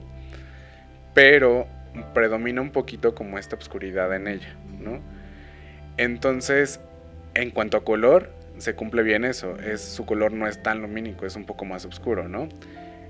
pero 1.14 1.68
predomina 2.14 2.62
un 2.62 2.72
poquito 2.72 3.14
como 3.14 3.38
esta 3.38 3.56
oscuridad 3.56 4.16
en 4.16 4.28
ella, 4.28 4.56
¿no? 4.80 5.00
Entonces, 5.98 6.80
en 7.34 7.52
cuanto 7.52 7.78
a 7.78 7.84
color, 7.84 8.32
se 8.58 8.76
cumple 8.76 9.04
bien 9.04 9.26
eso. 9.26 9.58
Es, 9.60 9.82
su 9.82 10.06
color 10.06 10.32
no 10.34 10.48
es 10.48 10.62
tan 10.64 10.82
lumínico, 10.82 11.26
es 11.26 11.36
un 11.36 11.46
poco 11.46 11.66
más 11.66 11.86
oscuro, 11.86 12.28
¿no? 12.28 12.50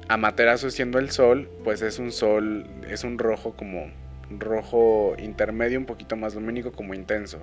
Amaterasu 0.08 0.70
siendo 0.70 1.00
el 1.00 1.10
sol, 1.12 1.50
pues 1.64 1.82
es 1.82 2.00
un 2.00 2.12
sol, 2.12 2.68
es 2.90 3.04
un 3.04 3.18
rojo 3.18 3.56
como 3.56 3.88
rojo 4.30 5.16
intermedio, 5.18 5.80
un 5.80 5.86
poquito 5.86 6.16
más 6.16 6.36
lumínico, 6.36 6.72
como 6.72 6.94
intenso. 6.94 7.40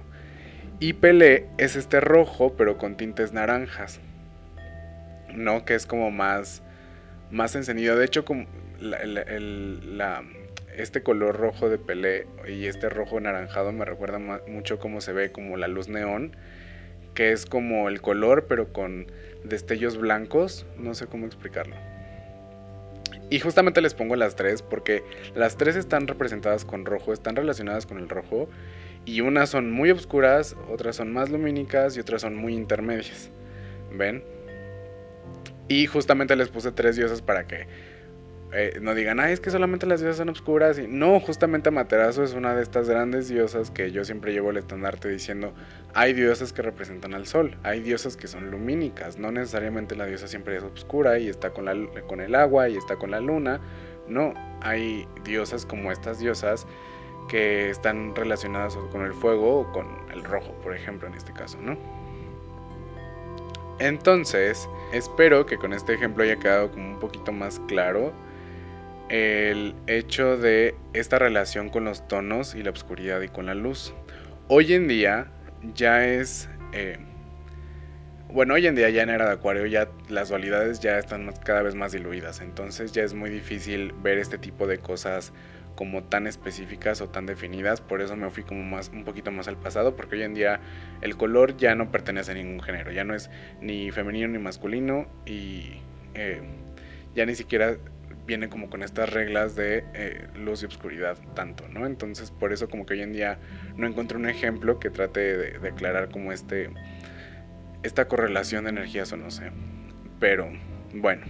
Y 0.82 0.94
Pelé 0.94 1.46
es 1.58 1.76
este 1.76 2.00
rojo, 2.00 2.54
pero 2.56 2.76
con 2.76 2.96
tintes 2.96 3.32
naranjas, 3.32 4.00
¿no? 5.32 5.64
Que 5.64 5.76
es 5.76 5.86
como 5.86 6.10
más, 6.10 6.60
más 7.30 7.54
encendido. 7.54 7.96
De 7.96 8.04
hecho, 8.04 8.24
como 8.24 8.46
este 10.76 11.04
color 11.04 11.36
rojo 11.36 11.68
de 11.68 11.78
Pelé 11.78 12.26
y 12.48 12.66
este 12.66 12.88
rojo 12.88 13.20
naranjado 13.20 13.70
me 13.70 13.84
recuerda 13.84 14.18
mucho 14.18 14.80
cómo 14.80 15.00
se 15.00 15.12
ve 15.12 15.30
como 15.30 15.56
la 15.56 15.68
luz 15.68 15.88
neón 15.88 16.36
que 17.14 17.30
es 17.30 17.46
como 17.46 17.88
el 17.88 18.00
color, 18.00 18.46
pero 18.48 18.72
con 18.72 19.06
destellos 19.44 19.98
blancos. 19.98 20.66
No 20.78 20.96
sé 20.96 21.06
cómo 21.06 21.26
explicarlo. 21.26 21.76
Y 23.32 23.40
justamente 23.40 23.80
les 23.80 23.94
pongo 23.94 24.14
las 24.14 24.36
tres 24.36 24.60
porque 24.60 25.02
las 25.34 25.56
tres 25.56 25.74
están 25.74 26.06
representadas 26.06 26.66
con 26.66 26.84
rojo, 26.84 27.14
están 27.14 27.34
relacionadas 27.34 27.86
con 27.86 27.96
el 27.96 28.10
rojo. 28.10 28.46
Y 29.06 29.22
unas 29.22 29.48
son 29.48 29.72
muy 29.72 29.90
oscuras, 29.90 30.54
otras 30.70 30.96
son 30.96 31.14
más 31.14 31.30
lumínicas 31.30 31.96
y 31.96 32.00
otras 32.00 32.20
son 32.20 32.36
muy 32.36 32.52
intermedias. 32.52 33.30
¿Ven? 33.90 34.22
Y 35.66 35.86
justamente 35.86 36.36
les 36.36 36.50
puse 36.50 36.72
tres 36.72 36.96
diosas 36.96 37.22
para 37.22 37.46
que 37.46 37.68
eh, 38.54 38.78
no 38.82 38.94
digan, 38.94 39.18
ay, 39.18 39.32
es 39.32 39.40
que 39.40 39.50
solamente 39.50 39.86
las 39.86 40.00
diosas 40.00 40.18
son 40.18 40.28
oscuras. 40.28 40.78
Y 40.78 40.86
no, 40.86 41.18
justamente 41.20 41.70
Amaterasu 41.70 42.22
es 42.22 42.34
una 42.34 42.54
de 42.54 42.62
estas 42.62 42.88
grandes 42.88 43.28
diosas 43.28 43.70
que 43.70 43.90
yo 43.92 44.04
siempre 44.04 44.32
llevo 44.32 44.50
el 44.50 44.58
estandarte 44.58 45.08
diciendo, 45.08 45.54
hay 45.94 46.12
diosas 46.12 46.52
que 46.52 46.60
representan 46.60 47.14
al 47.14 47.26
sol, 47.26 47.56
hay 47.62 47.80
diosas 47.80 48.16
que 48.16 48.28
son 48.28 48.50
lumínicas, 48.50 49.18
no 49.18 49.32
necesariamente 49.32 49.96
la 49.96 50.04
diosa 50.04 50.28
siempre 50.28 50.56
es 50.56 50.62
oscura 50.62 51.18
y 51.18 51.28
está 51.28 51.50
con, 51.50 51.64
la, 51.64 51.74
con 52.06 52.20
el 52.20 52.34
agua 52.34 52.68
y 52.68 52.76
está 52.76 52.96
con 52.96 53.10
la 53.10 53.20
luna. 53.20 53.60
No, 54.06 54.34
hay 54.60 55.08
diosas 55.24 55.64
como 55.64 55.90
estas 55.90 56.18
diosas 56.18 56.66
que 57.28 57.70
están 57.70 58.14
relacionadas 58.14 58.76
con 58.90 59.02
el 59.02 59.14
fuego 59.14 59.60
o 59.60 59.72
con 59.72 59.86
el 60.12 60.22
rojo, 60.24 60.52
por 60.62 60.74
ejemplo, 60.74 61.08
en 61.08 61.14
este 61.14 61.32
caso, 61.32 61.58
¿no? 61.62 61.78
Entonces, 63.78 64.68
espero 64.92 65.46
que 65.46 65.56
con 65.56 65.72
este 65.72 65.94
ejemplo 65.94 66.22
haya 66.22 66.36
quedado 66.36 66.70
como 66.70 66.90
un 66.90 67.00
poquito 67.00 67.32
más 67.32 67.58
claro 67.68 68.12
el 69.12 69.74
hecho 69.86 70.38
de 70.38 70.74
esta 70.94 71.18
relación 71.18 71.68
con 71.68 71.84
los 71.84 72.08
tonos 72.08 72.54
y 72.54 72.62
la 72.62 72.70
oscuridad 72.70 73.20
y 73.20 73.28
con 73.28 73.44
la 73.44 73.54
luz. 73.54 73.92
Hoy 74.48 74.72
en 74.72 74.88
día 74.88 75.30
ya 75.74 76.06
es... 76.06 76.48
Eh, 76.72 76.96
bueno, 78.30 78.54
hoy 78.54 78.66
en 78.66 78.74
día 78.74 78.88
ya 78.88 79.02
en 79.02 79.10
era 79.10 79.26
de 79.26 79.32
Acuario 79.32 79.66
ya 79.66 79.90
las 80.08 80.30
dualidades 80.30 80.80
ya 80.80 80.98
están 80.98 81.30
cada 81.44 81.60
vez 81.60 81.74
más 81.74 81.92
diluidas, 81.92 82.40
entonces 82.40 82.92
ya 82.92 83.02
es 83.02 83.12
muy 83.12 83.28
difícil 83.28 83.92
ver 84.02 84.16
este 84.16 84.38
tipo 84.38 84.66
de 84.66 84.78
cosas 84.78 85.34
como 85.74 86.04
tan 86.04 86.26
específicas 86.26 87.02
o 87.02 87.10
tan 87.10 87.26
definidas, 87.26 87.82
por 87.82 88.00
eso 88.00 88.16
me 88.16 88.30
fui 88.30 88.42
como 88.42 88.62
más 88.62 88.88
un 88.88 89.04
poquito 89.04 89.30
más 89.30 89.48
al 89.48 89.58
pasado, 89.58 89.96
porque 89.96 90.16
hoy 90.16 90.22
en 90.22 90.32
día 90.32 90.60
el 91.02 91.18
color 91.18 91.58
ya 91.58 91.74
no 91.74 91.90
pertenece 91.90 92.30
a 92.30 92.34
ningún 92.34 92.60
género, 92.60 92.90
ya 92.90 93.04
no 93.04 93.14
es 93.14 93.28
ni 93.60 93.90
femenino 93.90 94.28
ni 94.28 94.38
masculino 94.38 95.06
y 95.26 95.82
eh, 96.14 96.40
ya 97.14 97.26
ni 97.26 97.34
siquiera 97.34 97.76
viene 98.26 98.48
como 98.48 98.70
con 98.70 98.82
estas 98.82 99.10
reglas 99.10 99.56
de 99.56 99.84
eh, 99.94 100.26
luz 100.36 100.62
y 100.62 100.66
oscuridad 100.66 101.18
tanto, 101.34 101.68
¿no? 101.68 101.86
Entonces 101.86 102.30
por 102.30 102.52
eso 102.52 102.68
como 102.68 102.86
que 102.86 102.94
hoy 102.94 103.02
en 103.02 103.12
día 103.12 103.38
no 103.76 103.86
encontré 103.86 104.16
un 104.16 104.28
ejemplo 104.28 104.78
que 104.78 104.90
trate 104.90 105.20
de, 105.20 105.58
de 105.58 105.68
aclarar 105.68 106.10
como 106.10 106.32
este, 106.32 106.70
esta 107.82 108.06
correlación 108.06 108.64
de 108.64 108.70
energías 108.70 109.12
o 109.12 109.16
no 109.16 109.30
sé. 109.30 109.50
Pero 110.20 110.50
bueno. 110.94 111.22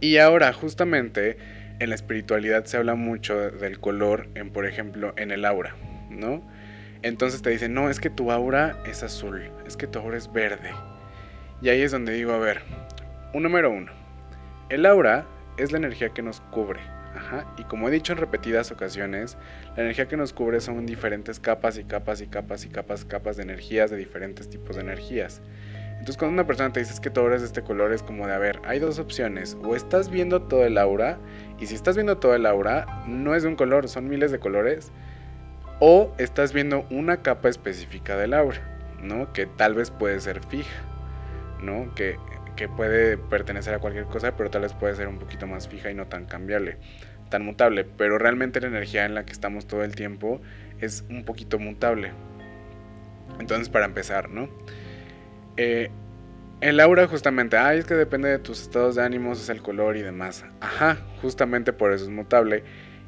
Y 0.00 0.18
ahora 0.18 0.52
justamente 0.52 1.38
en 1.78 1.90
la 1.90 1.94
espiritualidad 1.94 2.64
se 2.64 2.76
habla 2.76 2.94
mucho 2.94 3.50
del 3.50 3.78
color 3.80 4.28
en, 4.34 4.50
por 4.50 4.66
ejemplo, 4.66 5.12
en 5.16 5.30
el 5.30 5.44
aura, 5.44 5.74
¿no? 6.10 6.42
Entonces 7.02 7.42
te 7.42 7.50
dicen, 7.50 7.74
no, 7.74 7.90
es 7.90 8.00
que 8.00 8.10
tu 8.10 8.32
aura 8.32 8.78
es 8.86 9.02
azul, 9.02 9.50
es 9.66 9.76
que 9.76 9.86
tu 9.86 9.98
aura 9.98 10.16
es 10.16 10.32
verde. 10.32 10.70
Y 11.62 11.68
ahí 11.68 11.82
es 11.82 11.92
donde 11.92 12.12
digo, 12.12 12.32
a 12.32 12.38
ver, 12.38 12.62
un 13.32 13.42
número 13.42 13.70
uno. 13.70 13.92
El 14.68 14.86
aura 14.86 15.26
es 15.58 15.72
la 15.72 15.78
energía 15.78 16.10
que 16.10 16.22
nos 16.22 16.40
cubre. 16.40 16.80
Y 17.56 17.64
como 17.64 17.88
he 17.88 17.90
dicho 17.90 18.12
en 18.12 18.18
repetidas 18.18 18.70
ocasiones, 18.70 19.38
la 19.76 19.82
energía 19.82 20.06
que 20.06 20.16
nos 20.16 20.32
cubre 20.32 20.60
son 20.60 20.84
diferentes 20.84 21.40
capas 21.40 21.78
y 21.78 21.84
capas 21.84 22.20
y 22.20 22.26
capas 22.26 22.64
y 22.64 22.68
capas, 22.68 23.04
capas 23.04 23.36
de 23.36 23.42
energías, 23.42 23.90
de 23.90 23.96
diferentes 23.96 24.50
tipos 24.50 24.76
de 24.76 24.82
energías. 24.82 25.40
Entonces 25.92 26.18
cuando 26.18 26.34
una 26.34 26.46
persona 26.46 26.72
te 26.72 26.80
dice 26.80 27.00
que 27.00 27.18
aura 27.18 27.36
es 27.36 27.40
de 27.40 27.46
este 27.46 27.62
color, 27.62 27.92
es 27.92 28.02
como 28.02 28.26
de, 28.26 28.34
a 28.34 28.38
ver, 28.38 28.60
hay 28.64 28.78
dos 28.78 28.98
opciones. 28.98 29.56
O 29.64 29.74
estás 29.74 30.10
viendo 30.10 30.42
todo 30.42 30.64
el 30.64 30.76
aura, 30.78 31.18
y 31.58 31.66
si 31.66 31.74
estás 31.74 31.96
viendo 31.96 32.18
todo 32.18 32.34
el 32.34 32.44
aura, 32.44 33.02
no 33.06 33.34
es 33.34 33.42
de 33.42 33.48
un 33.48 33.56
color, 33.56 33.88
son 33.88 34.08
miles 34.08 34.30
de 34.30 34.38
colores. 34.38 34.92
O 35.80 36.12
estás 36.18 36.52
viendo 36.52 36.86
una 36.90 37.22
capa 37.22 37.48
específica 37.48 38.16
del 38.16 38.34
aura, 38.34 38.60
¿no? 39.02 39.32
Que 39.32 39.46
tal 39.46 39.74
vez 39.74 39.90
puede 39.90 40.20
ser 40.20 40.44
fija, 40.44 40.82
¿no? 41.62 41.92
Que 41.94 42.18
que 42.56 42.68
puede 42.68 43.18
pertenecer 43.18 43.74
a 43.74 43.78
cualquier 43.78 44.06
cosa, 44.06 44.36
pero 44.36 44.50
tal 44.50 44.62
vez 44.62 44.72
puede 44.72 44.96
ser 44.96 45.08
un 45.08 45.18
poquito 45.18 45.46
más 45.46 45.68
fija 45.68 45.90
y 45.90 45.94
no 45.94 46.06
tan 46.06 46.24
cambiable, 46.24 46.78
tan 47.28 47.44
mutable. 47.44 47.84
Pero 47.84 48.18
realmente 48.18 48.60
la 48.60 48.68
energía 48.68 49.04
en 49.04 49.14
la 49.14 49.24
que 49.24 49.32
estamos 49.32 49.66
todo 49.66 49.84
el 49.84 49.94
tiempo 49.94 50.40
es 50.80 51.04
un 51.08 51.24
poquito 51.24 51.58
mutable. 51.58 52.12
Entonces, 53.38 53.68
para 53.68 53.84
empezar, 53.84 54.30
¿no? 54.30 54.48
Eh, 55.56 55.90
el 56.60 56.80
aura 56.80 57.06
justamente, 57.06 57.56
ah, 57.58 57.74
es 57.74 57.84
que 57.84 57.94
depende 57.94 58.28
de 58.30 58.38
tus 58.38 58.62
estados 58.62 58.94
de 58.94 59.02
ánimos, 59.02 59.40
es 59.40 59.48
el 59.50 59.62
color 59.62 59.96
y 59.96 60.02
demás. 60.02 60.44
Ajá, 60.60 60.98
justamente 61.20 61.72
por 61.72 61.92
eso 61.92 62.04
es 62.04 62.10
mutable. 62.10 62.64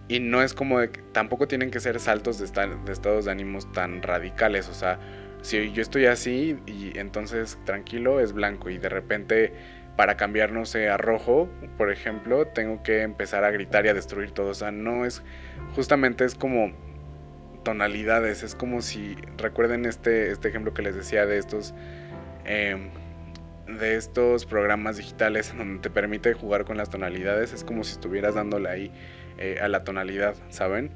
Y 0.07 0.21
no 0.21 0.43
es 0.43 0.55
como 0.55 0.81
de 0.81 0.89
tampoco 0.89 1.49
tienen 1.49 1.71
que 1.71 1.81
ser 1.81 1.99
saltos 2.01 2.39
de, 2.39 2.47
de 2.85 2.93
estados 2.93 3.25
de 3.25 3.31
ánimos 3.31 3.71
tan 3.73 4.03
radicales. 4.03 4.69
O 4.69 4.75
sea, 4.75 4.99
si 5.49 5.73
yo 5.73 5.81
estoy 5.81 6.05
así 6.05 6.59
y 6.67 6.99
entonces 6.99 7.59
tranquilo 7.65 8.21
es 8.21 8.35
blanco 8.35 8.69
y 8.69 8.77
de 8.77 8.91
repente 8.91 9.53
para 9.97 10.19
cambiar, 10.19 10.53
no 10.53 10.67
sé, 10.67 10.91
a 10.91 10.99
rojo, 10.99 11.49
por 11.79 11.91
ejemplo, 11.91 12.47
tengo 12.47 12.83
que 12.83 13.01
empezar 13.01 13.45
a 13.45 13.51
gritar 13.51 13.87
y 13.87 13.89
a 13.89 13.95
destruir 13.95 14.31
todo. 14.31 14.51
O 14.51 14.55
sea, 14.55 14.71
no 14.71 15.07
es, 15.07 15.23
justamente 15.75 16.25
es 16.25 16.35
como 16.35 16.73
tonalidades, 17.65 18.43
es 18.43 18.55
como 18.55 18.83
si, 18.83 19.17
recuerden 19.39 19.87
este, 19.87 20.31
este 20.31 20.49
ejemplo 20.49 20.75
que 20.75 20.83
les 20.83 20.95
decía 20.95 21.25
de 21.25 21.39
estos, 21.39 21.75
em, 22.45 22.91
de 23.67 23.97
estos 23.97 24.45
programas 24.45 24.99
digitales 24.99 25.53
donde 25.57 25.81
te 25.81 25.91
permite 25.91 26.35
jugar 26.35 26.67
con 26.67 26.77
las 26.77 26.91
tonalidades, 26.91 27.55
es 27.55 27.65
como 27.65 27.85
si 27.85 27.93
estuvieras 27.93 28.35
dándole 28.35 28.69
ahí 28.69 28.93
eh, 29.39 29.59
a 29.63 29.69
la 29.69 29.83
tonalidad, 29.83 30.37
¿saben? 30.51 30.91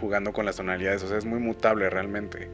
Jugando 0.00 0.32
con 0.32 0.46
las 0.46 0.56
tonalidades, 0.56 1.02
o 1.02 1.08
sea, 1.08 1.18
es 1.18 1.24
muy 1.24 1.40
mutable 1.40 1.90
realmente. 1.90 2.48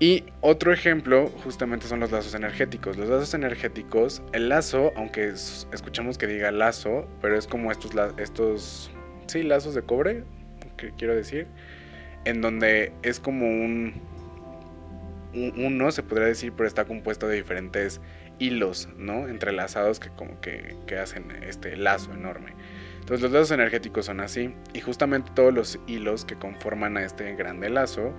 Y 0.00 0.24
otro 0.40 0.72
ejemplo 0.72 1.28
justamente 1.44 1.86
son 1.86 2.00
los 2.00 2.10
lazos 2.10 2.34
energéticos. 2.34 2.96
Los 2.96 3.10
lazos 3.10 3.34
energéticos, 3.34 4.22
el 4.32 4.48
lazo, 4.48 4.92
aunque 4.96 5.28
escuchamos 5.28 6.16
que 6.16 6.26
diga 6.26 6.50
lazo, 6.50 7.06
pero 7.20 7.36
es 7.36 7.46
como 7.46 7.70
estos, 7.70 7.92
estos, 8.16 8.90
sí, 9.26 9.42
lazos 9.42 9.74
de 9.74 9.82
cobre, 9.82 10.24
que 10.78 10.92
quiero 10.92 11.14
decir, 11.14 11.48
en 12.24 12.40
donde 12.40 12.94
es 13.02 13.20
como 13.20 13.44
un, 13.46 13.92
uno, 15.34 15.92
se 15.92 16.02
podría 16.02 16.28
decir, 16.28 16.54
pero 16.56 16.66
está 16.66 16.86
compuesto 16.86 17.28
de 17.28 17.36
diferentes 17.36 18.00
hilos, 18.38 18.88
¿no? 18.96 19.28
Entrelazados 19.28 20.00
que 20.00 20.08
como 20.08 20.40
que, 20.40 20.76
que 20.86 20.96
hacen 20.96 21.30
este 21.42 21.76
lazo 21.76 22.14
enorme. 22.14 22.54
Entonces 23.00 23.20
los 23.20 23.32
lazos 23.32 23.50
energéticos 23.50 24.06
son 24.06 24.20
así 24.20 24.54
y 24.72 24.80
justamente 24.80 25.30
todos 25.34 25.52
los 25.52 25.78
hilos 25.86 26.24
que 26.24 26.36
conforman 26.36 26.96
a 26.96 27.04
este 27.04 27.34
grande 27.34 27.68
lazo 27.68 28.14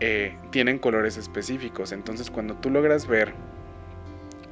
eh, 0.00 0.36
tienen 0.50 0.78
colores 0.78 1.16
específicos. 1.16 1.92
Entonces 1.92 2.30
cuando 2.30 2.54
tú 2.54 2.70
logras 2.70 3.06
ver 3.06 3.34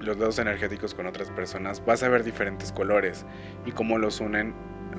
los 0.00 0.18
lazos 0.18 0.38
energéticos 0.38 0.94
con 0.94 1.06
otras 1.06 1.30
personas, 1.30 1.84
vas 1.84 2.02
a 2.02 2.08
ver 2.08 2.24
diferentes 2.24 2.72
colores 2.72 3.24
y 3.64 3.72
cómo 3.72 3.98
los 3.98 4.20
unen. 4.20 4.54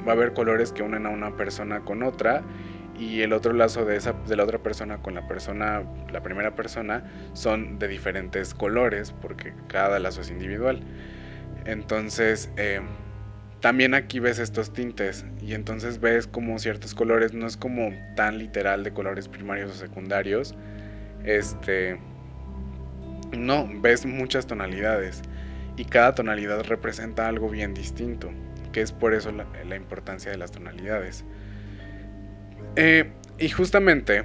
Va 0.08 0.12
a 0.12 0.16
haber 0.16 0.34
colores 0.34 0.72
que 0.72 0.84
unen 0.84 1.06
a 1.06 1.10
una 1.10 1.36
persona 1.36 1.82
con 1.82 2.04
otra 2.04 2.44
y 2.98 3.22
el 3.22 3.34
otro 3.34 3.54
lazo 3.54 3.86
de, 3.86 3.96
esa, 3.96 4.14
de 4.14 4.36
la 4.36 4.44
otra 4.44 4.60
persona 4.60 5.02
con 5.02 5.14
la 5.14 5.28
persona, 5.28 5.84
la 6.12 6.22
primera 6.22 6.56
persona, 6.56 7.04
son 7.34 7.78
de 7.80 7.88
diferentes 7.88 8.54
colores 8.54 9.14
porque 9.22 9.54
cada 9.68 10.00
lazo 10.00 10.22
es 10.22 10.32
individual. 10.32 10.82
Entonces, 11.66 12.50
eh, 12.58 12.82
también 13.68 13.96
aquí 13.96 14.22
ves 14.22 14.40
estos 14.40 14.72
tintes 14.72 15.26
y 15.42 15.54
entonces 15.54 16.00
ves 16.00 16.26
como 16.26 16.58
ciertos 16.58 16.96
colores, 16.96 17.34
no 17.34 17.46
es 17.46 17.58
como 17.58 17.92
tan 18.16 18.38
literal 18.38 18.86
de 18.86 18.94
colores 18.94 19.28
primarios 19.28 19.70
o 19.72 19.74
secundarios. 19.74 20.56
Este, 21.26 22.00
no, 23.38 23.70
ves 23.82 24.06
muchas 24.06 24.48
tonalidades 24.48 25.22
y 25.76 25.84
cada 25.84 26.16
tonalidad 26.16 26.64
representa 26.64 27.28
algo 27.28 27.50
bien 27.50 27.74
distinto, 27.74 28.30
que 28.72 28.80
es 28.80 28.94
por 28.94 29.14
eso 29.14 29.34
la, 29.34 29.76
importancia 29.76 30.32
de 30.32 30.38
las 30.38 30.54
tonalidades. 30.54 31.26
Eh, 32.78 33.12
y 33.38 33.50
justamente 33.50 34.24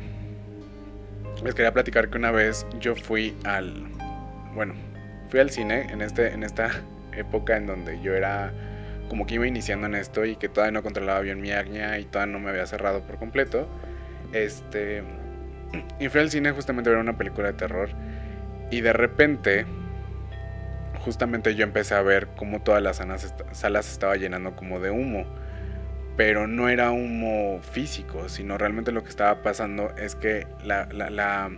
les 1.43 1.53
quería 1.57 1.73
platicar 1.73 2.11
que 2.11 2.17
una 2.17 2.31
vez 2.31 2.65
yo 2.79 2.95
fui 2.95 3.37
al, 3.43 3.89
bueno, 4.55 4.75
fui 5.31 5.41
al 5.41 5.51
cine 5.51 5.89
en, 5.91 6.01
este, 6.01 6.33
en 6.33 6.45
esta 6.45 6.71
época 7.17 7.57
en 7.57 7.67
donde 7.67 8.01
yo 8.03 8.15
era 8.15 8.53
como 9.09 9.27
que 9.27 9.35
iba 9.35 9.47
iniciando 9.47 9.87
en 9.87 9.95
esto 9.95 10.25
y 10.25 10.37
que 10.37 10.49
todavía 10.49 10.73
no 10.73 10.83
controlaba 10.83 11.21
bien 11.21 11.41
mi 11.41 11.53
acné 11.53 12.01
y 12.01 12.05
todavía 12.05 12.33
no 12.33 12.41
me 12.41 12.51
había 12.51 12.67
cerrado 12.67 13.03
por 13.07 13.19
completo. 13.19 13.69
Este, 14.33 15.03
y 15.99 16.09
fui 16.09 16.21
al 16.21 16.31
cine 16.31 16.53
justamente 16.53 16.91
a 16.91 16.93
ver 16.93 17.01
una 17.01 17.17
película 17.17 17.49
de 17.49 17.55
terror 17.55 17.91
y 18.71 18.81
de 18.81 18.93
repente 18.93 19.67
justamente 21.01 21.55
yo 21.55 21.65
empecé 21.65 21.95
a 21.95 22.03
ver 22.03 22.29
cómo 22.37 22.63
todas 22.63 22.83
las 22.83 22.97
salas 23.53 23.85
se 23.87 23.93
estaba 23.93 24.17
llenando 24.17 24.57
como 24.57 24.81
de 24.81 24.91
humo. 24.91 25.25
Pero 26.17 26.47
no 26.47 26.69
era 26.69 26.91
humo 26.91 27.61
físico, 27.63 28.29
sino 28.29 28.59
realmente 28.59 28.93
lo 28.93 29.03
que 29.03 29.09
estaba 29.09 29.43
pasando 29.43 29.95
es 29.97 30.15
que 30.15 30.47
la, 30.63 30.87
la 30.93 31.51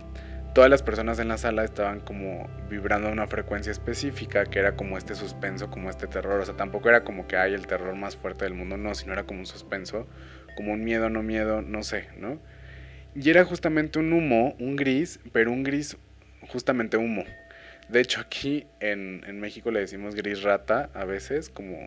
todas 0.55 0.69
las 0.69 0.81
personas 0.81 1.19
en 1.19 1.27
la 1.27 1.37
sala 1.37 1.65
estaban 1.65 1.99
como 1.99 2.49
vibrando 2.69 3.09
a 3.09 3.11
una 3.11 3.27
frecuencia 3.27 3.73
específica, 3.73 4.45
que 4.45 4.59
era 4.59 4.77
como 4.77 4.97
este 4.97 5.13
suspenso, 5.13 5.69
como 5.69 5.89
este 5.89 6.07
terror. 6.07 6.39
O 6.39 6.45
sea, 6.45 6.55
tampoco 6.55 6.87
era 6.87 7.03
como 7.03 7.27
que 7.27 7.35
hay 7.35 7.53
el 7.53 7.67
terror 7.67 7.93
más 7.95 8.15
fuerte 8.15 8.45
del 8.45 8.53
mundo, 8.53 8.77
no, 8.77 8.95
sino 8.95 9.11
era 9.11 9.25
como 9.25 9.41
un 9.41 9.45
suspenso, 9.45 10.07
como 10.55 10.71
un 10.71 10.85
miedo, 10.85 11.09
no 11.09 11.23
miedo, 11.23 11.61
no 11.61 11.83
sé, 11.83 12.07
¿no? 12.17 12.39
Y 13.15 13.29
era 13.29 13.43
justamente 13.43 13.99
un 13.99 14.13
humo, 14.13 14.55
un 14.57 14.77
gris, 14.77 15.19
pero 15.33 15.51
un 15.51 15.63
gris 15.63 15.97
justamente 16.47 16.95
humo. 16.95 17.25
De 17.89 17.99
hecho, 17.99 18.21
aquí 18.21 18.65
en, 18.79 19.19
México 19.41 19.71
le 19.71 19.81
decimos 19.81 20.15
gris 20.15 20.41
rata 20.41 20.89
a 20.93 21.03
veces, 21.03 21.49
como 21.49 21.79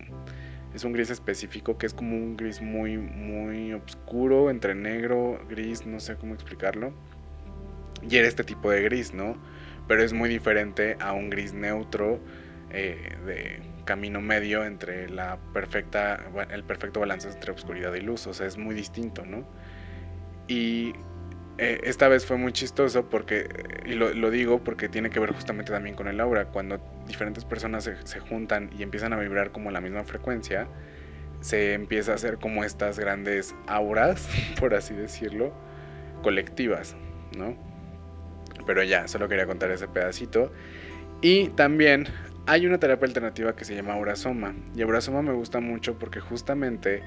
es 0.74 0.84
un 0.84 0.92
gris 0.92 1.08
específico 1.08 1.78
que 1.78 1.86
es 1.86 1.94
como 1.94 2.14
un 2.14 2.36
gris 2.36 2.60
muy, 2.60 2.98
muy 2.98 3.72
oscuro, 3.72 4.50
entre 4.50 4.74
negro, 4.74 5.40
gris, 5.48 5.86
no 5.86 6.00
sé 6.00 6.16
cómo 6.16 6.34
explicarlo 6.34 6.92
y 8.02 8.16
era 8.16 8.28
este 8.28 8.44
tipo 8.44 8.70
de 8.70 8.82
gris, 8.82 9.14
¿no? 9.14 9.36
Pero 9.86 10.02
es 10.02 10.12
muy 10.12 10.28
diferente 10.28 10.96
a 11.00 11.12
un 11.12 11.30
gris 11.30 11.52
neutro 11.52 12.20
eh, 12.70 13.16
de 13.24 13.60
camino 13.84 14.20
medio 14.20 14.64
entre 14.64 15.08
la 15.08 15.38
perfecta, 15.54 16.20
el 16.50 16.62
perfecto 16.64 17.00
balance 17.00 17.28
entre 17.28 17.52
oscuridad 17.52 17.94
y 17.94 18.02
luz, 18.02 18.26
o 18.26 18.34
sea, 18.34 18.46
es 18.46 18.58
muy 18.58 18.74
distinto, 18.74 19.24
¿no? 19.24 19.48
Y 20.46 20.92
eh, 21.56 21.80
esta 21.84 22.08
vez 22.08 22.26
fue 22.26 22.36
muy 22.36 22.52
chistoso 22.52 23.08
porque, 23.08 23.48
y 23.86 23.94
lo, 23.94 24.30
digo 24.30 24.62
porque 24.62 24.88
tiene 24.88 25.08
que 25.08 25.18
ver 25.18 25.32
justamente 25.32 25.72
también 25.72 25.96
con 25.96 26.06
el 26.06 26.20
aura, 26.20 26.46
cuando 26.46 26.78
diferentes 27.06 27.44
personas 27.46 27.84
se, 27.84 28.06
se 28.06 28.20
juntan 28.20 28.70
y 28.78 28.82
empiezan 28.82 29.14
a 29.14 29.16
vibrar 29.16 29.52
como 29.52 29.70
la 29.70 29.80
misma 29.80 30.04
frecuencia, 30.04 30.68
se 31.40 31.72
empieza 31.72 32.12
a 32.12 32.14
hacer 32.16 32.38
como 32.38 32.64
estas 32.64 32.98
grandes 32.98 33.54
auras, 33.66 34.28
por 34.60 34.74
así 34.74 34.94
decirlo, 34.94 35.54
colectivas, 36.22 36.94
¿no? 37.36 37.56
Pero 38.68 38.82
ya, 38.82 39.08
solo 39.08 39.30
quería 39.30 39.46
contar 39.46 39.70
ese 39.70 39.88
pedacito. 39.88 40.52
Y 41.22 41.48
también 41.48 42.06
hay 42.46 42.66
una 42.66 42.76
terapia 42.76 43.06
alternativa 43.06 43.56
que 43.56 43.64
se 43.64 43.74
llama 43.74 43.94
Aurasoma. 43.94 44.54
Y 44.76 44.82
Aurasoma 44.82 45.22
me 45.22 45.32
gusta 45.32 45.60
mucho 45.60 45.98
porque 45.98 46.20
justamente 46.20 47.02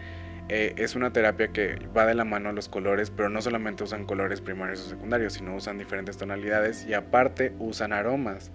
eh, 0.49 0.73
es 0.77 0.95
una 0.95 1.13
terapia 1.13 1.49
que 1.49 1.75
va 1.95 2.07
de 2.07 2.15
la 2.15 2.25
mano 2.25 2.49
a 2.49 2.51
los 2.51 2.67
colores, 2.67 3.11
pero 3.11 3.29
no 3.29 3.43
solamente 3.43 3.83
usan 3.83 4.07
colores 4.07 4.41
primarios 4.41 4.81
o 4.87 4.89
secundarios, 4.89 5.33
sino 5.33 5.55
usan 5.55 5.77
diferentes 5.77 6.17
tonalidades 6.17 6.83
y 6.89 6.95
aparte 6.95 7.53
usan 7.59 7.93
aromas. 7.93 8.51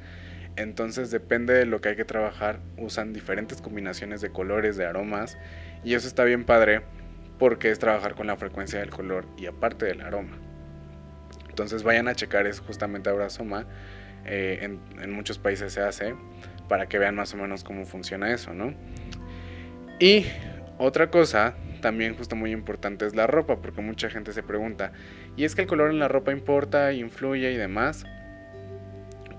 Entonces 0.57 1.13
depende 1.13 1.55
de 1.55 1.65
lo 1.65 1.81
que 1.81 1.91
hay 1.91 1.97
que 1.97 2.05
trabajar, 2.05 2.59
usan 2.77 3.13
diferentes 3.13 3.63
combinaciones 3.63 4.21
de 4.21 4.31
colores, 4.31 4.77
de 4.77 4.85
aromas. 4.85 5.39
Y 5.85 5.95
eso 5.95 6.09
está 6.09 6.25
bien 6.25 6.45
padre 6.45 6.83
porque 7.39 7.71
es 7.71 7.79
trabajar 7.79 8.17
con 8.17 8.27
la 8.27 8.37
frecuencia 8.37 8.81
del 8.81 8.91
color 8.91 9.27
y 9.37 9.47
aparte 9.47 9.87
del 9.87 10.01
aroma. 10.01 10.46
Entonces 11.57 11.85
vayan 11.85 12.07
a 12.07 12.15
checar, 12.15 12.47
es 12.47 12.61
justamente 12.61 13.09
ahora 13.09 13.31
Soma. 13.31 13.65
Eh, 14.27 14.59
en, 15.01 15.11
muchos 15.11 15.39
países 15.39 15.73
se 15.73 15.81
hace 15.81 16.15
para 16.69 16.87
que 16.87 16.99
vean 16.99 17.15
más 17.15 17.33
o 17.33 17.39
menos 17.39 17.65
cómo 17.65 17.87
funciona 17.87 18.31
eso, 18.31 18.53
¿no? 18.53 18.75
Y 19.99 20.27
otra 20.77 21.11
cosa 21.11 21.55
también 21.81 22.15
justo 22.15 22.37
muy 22.37 22.53
importante 22.53 23.07
es 23.07 23.17
la 23.17 23.27
ropa, 23.27 23.63
porque 23.63 23.81
mucha 23.81 24.11
gente 24.11 24.35
se 24.35 24.43
pregunta, 24.43 24.93
¿y 25.35 25.45
es 25.45 25.55
que 25.55 25.63
el 25.63 25.67
color 25.67 25.89
en 25.89 25.99
la 25.99 26.09
ropa 26.09 26.31
importa, 26.31 26.93
influye 26.93 27.51
y 27.51 27.57
demás? 27.57 28.05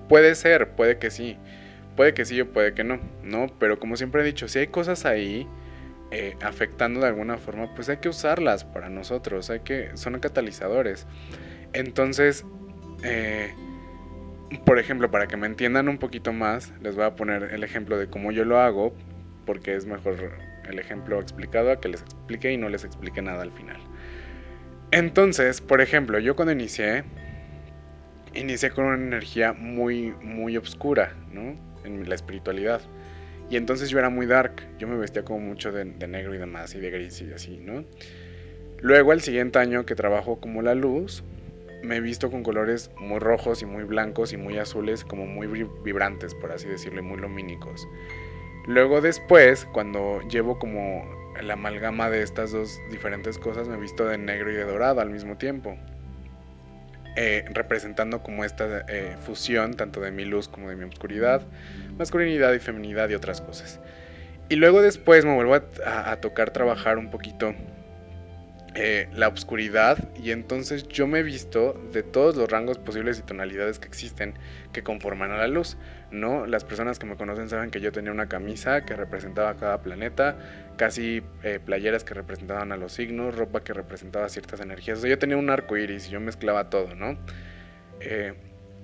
Puede 0.10 0.34
ser, 0.34 0.70
puede 0.70 0.98
que 0.98 1.12
sí, 1.12 1.38
puede 1.96 2.16
que 2.16 2.26
sí 2.26 2.42
o 2.42 2.52
puede 2.52 2.74
que 2.74 2.84
no, 2.84 3.00
¿no? 3.22 3.46
Pero 3.60 3.78
como 3.78 3.96
siempre 3.96 4.22
he 4.22 4.26
dicho, 4.26 4.48
si 4.48 4.58
hay 4.58 4.68
cosas 4.68 5.06
ahí 5.06 5.48
eh, 6.10 6.36
afectando 6.42 7.00
de 7.02 7.08
alguna 7.10 7.38
forma, 7.38 7.76
pues 7.76 7.90
hay 7.90 7.98
que 7.98 8.10
usarlas 8.10 8.64
para 8.64 8.90
nosotros, 8.90 9.52
hay 9.52 9.60
que, 9.60 9.92
son 9.94 10.20
catalizadores. 10.20 11.06
Entonces, 11.74 12.46
eh, 13.04 13.54
por 14.66 14.80
ejemplo, 14.80 15.12
para 15.12 15.28
que 15.28 15.38
me 15.38 15.48
entiendan 15.48 15.90
un 15.90 15.98
poquito 15.98 16.34
más, 16.34 16.74
les 16.82 16.96
voy 16.96 17.06
a 17.06 17.16
poner 17.16 17.44
el 17.54 17.64
ejemplo 17.64 17.98
de 17.98 18.08
cómo 18.08 18.32
yo 18.32 18.46
lo 18.46 18.60
hago, 18.60 18.94
porque 19.46 19.76
es 19.76 19.86
mejor 19.86 20.32
el 20.70 20.80
ejemplo 20.80 21.20
explicado 21.20 21.72
a 21.72 21.80
que 21.80 21.90
les 21.90 22.02
explique 22.02 22.52
y 22.52 22.58
no 22.58 22.70
les 22.70 22.84
explique 22.84 23.22
nada 23.22 23.44
al 23.44 23.52
final. 23.52 23.78
Entonces, 24.92 25.62
por 25.62 25.82
ejemplo, 25.82 26.20
yo 26.20 26.36
cuando 26.36 26.54
inicié, 26.54 27.04
inicié 28.34 28.72
con 28.72 28.86
una 28.86 28.96
energía 28.96 29.54
muy, 29.54 30.14
muy 30.22 30.56
oscura, 30.58 31.14
¿no? 31.32 31.58
En 31.84 32.08
la 32.08 32.16
espiritualidad. 32.16 32.82
Y 33.50 33.58
entonces 33.58 33.90
yo 33.90 34.00
era 34.00 34.10
muy 34.10 34.26
dark, 34.26 34.62
yo 34.78 34.88
me 34.88 34.98
vestía 34.98 35.24
como 35.24 35.40
mucho 35.40 35.72
de, 35.72 35.86
de 35.86 36.08
negro 36.08 36.36
y 36.36 36.38
demás, 36.38 36.76
y 36.76 36.80
de 36.80 36.90
gris 36.90 37.22
y 37.22 37.32
así, 37.34 37.58
¿no? 37.58 37.86
Luego, 38.80 39.12
el 39.12 39.22
siguiente 39.22 39.60
año 39.60 39.86
que 39.86 39.96
trabajo 39.96 40.40
como 40.40 40.62
la 40.62 40.76
luz, 40.76 41.24
me 41.84 41.98
he 41.98 42.02
visto 42.02 42.32
con 42.32 42.44
colores 42.44 42.92
muy 42.98 43.20
rojos 43.20 43.62
y 43.62 43.66
muy 43.66 43.84
blancos 43.84 44.34
y 44.34 44.38
muy 44.38 44.58
azules, 44.58 45.04
como 45.04 45.26
muy 45.26 45.48
vibrantes, 45.84 46.34
por 46.36 46.52
así 46.52 46.68
decirlo, 46.68 47.04
muy 47.04 47.18
lumínicos. 47.18 47.88
Luego 48.66 49.02
después, 49.02 49.66
cuando 49.72 50.22
llevo 50.28 50.60
como 50.60 51.06
la 51.42 51.54
amalgama 51.54 52.10
de 52.10 52.22
estas 52.22 52.52
dos 52.52 52.80
diferentes 52.92 53.38
cosas, 53.38 53.68
me 53.68 53.76
he 53.76 53.80
visto 53.80 54.06
de 54.06 54.18
negro 54.18 54.52
y 54.52 54.56
de 54.56 54.64
dorado 54.64 55.02
al 55.02 55.10
mismo 55.10 55.38
tiempo. 55.38 55.78
Eh, 57.20 57.46
representando 57.50 58.22
como 58.22 58.46
esta 58.46 58.86
eh, 58.88 59.16
fusión 59.20 59.74
tanto 59.74 60.02
de 60.02 60.12
mi 60.12 60.24
luz 60.24 60.48
como 60.48 60.70
de 60.70 60.76
mi 60.76 60.84
oscuridad, 60.84 61.42
masculinidad 61.98 62.54
y 62.54 62.60
feminidad 62.60 63.10
y 63.10 63.16
otras 63.16 63.42
cosas. 63.42 63.80
Y 64.50 64.56
luego 64.56 64.82
después 64.82 65.26
me 65.26 65.34
vuelvo 65.34 65.56
a 65.56 66.16
tocar 66.18 66.52
trabajar 66.52 67.00
un 67.00 67.10
poquito 67.10 67.56
eh, 68.80 69.10
la 69.12 69.28
oscuridad 69.30 70.08
y 70.22 70.30
entonces 70.30 70.88
yo 70.88 71.08
me 71.08 71.18
he 71.18 71.24
visto 71.24 71.74
de 71.92 72.04
todos 72.04 72.36
los 72.36 72.48
rangos 72.48 72.78
posibles 72.78 73.18
y 73.18 73.24
tonalidades 73.24 73.80
que 73.80 73.88
existen 73.88 74.36
que 74.72 74.84
conforman 74.84 75.32
a 75.32 75.38
la 75.38 75.48
luz, 75.48 75.78
¿no? 76.12 76.46
Las 76.46 76.64
personas 76.64 77.00
que 77.00 77.08
me 77.08 77.16
conocen 77.16 77.50
saben 77.50 77.72
que 77.72 77.82
yo 77.82 77.92
tenía 77.92 78.12
una 78.12 78.30
camisa 78.30 78.86
que 78.86 78.96
representaba 78.96 79.56
cada 79.56 79.82
planeta, 79.82 80.38
casi 80.78 81.24
eh, 81.42 81.60
playeras 81.60 82.04
que 82.04 82.14
representaban 82.14 82.72
a 82.72 82.78
los 82.78 82.92
signos, 82.92 83.36
ropa 83.36 83.64
que 83.64 83.74
representaba 83.74 84.30
ciertas 84.30 84.60
energías, 84.60 85.02
yo 85.02 85.18
tenía 85.18 85.38
un 85.38 85.50
arco 85.50 85.76
iris 85.76 86.10
y 86.10 86.12
yo 86.12 86.20
mezclaba 86.20 86.70
todo, 86.70 86.94
¿no? 86.94 87.18
Eh, 88.00 88.36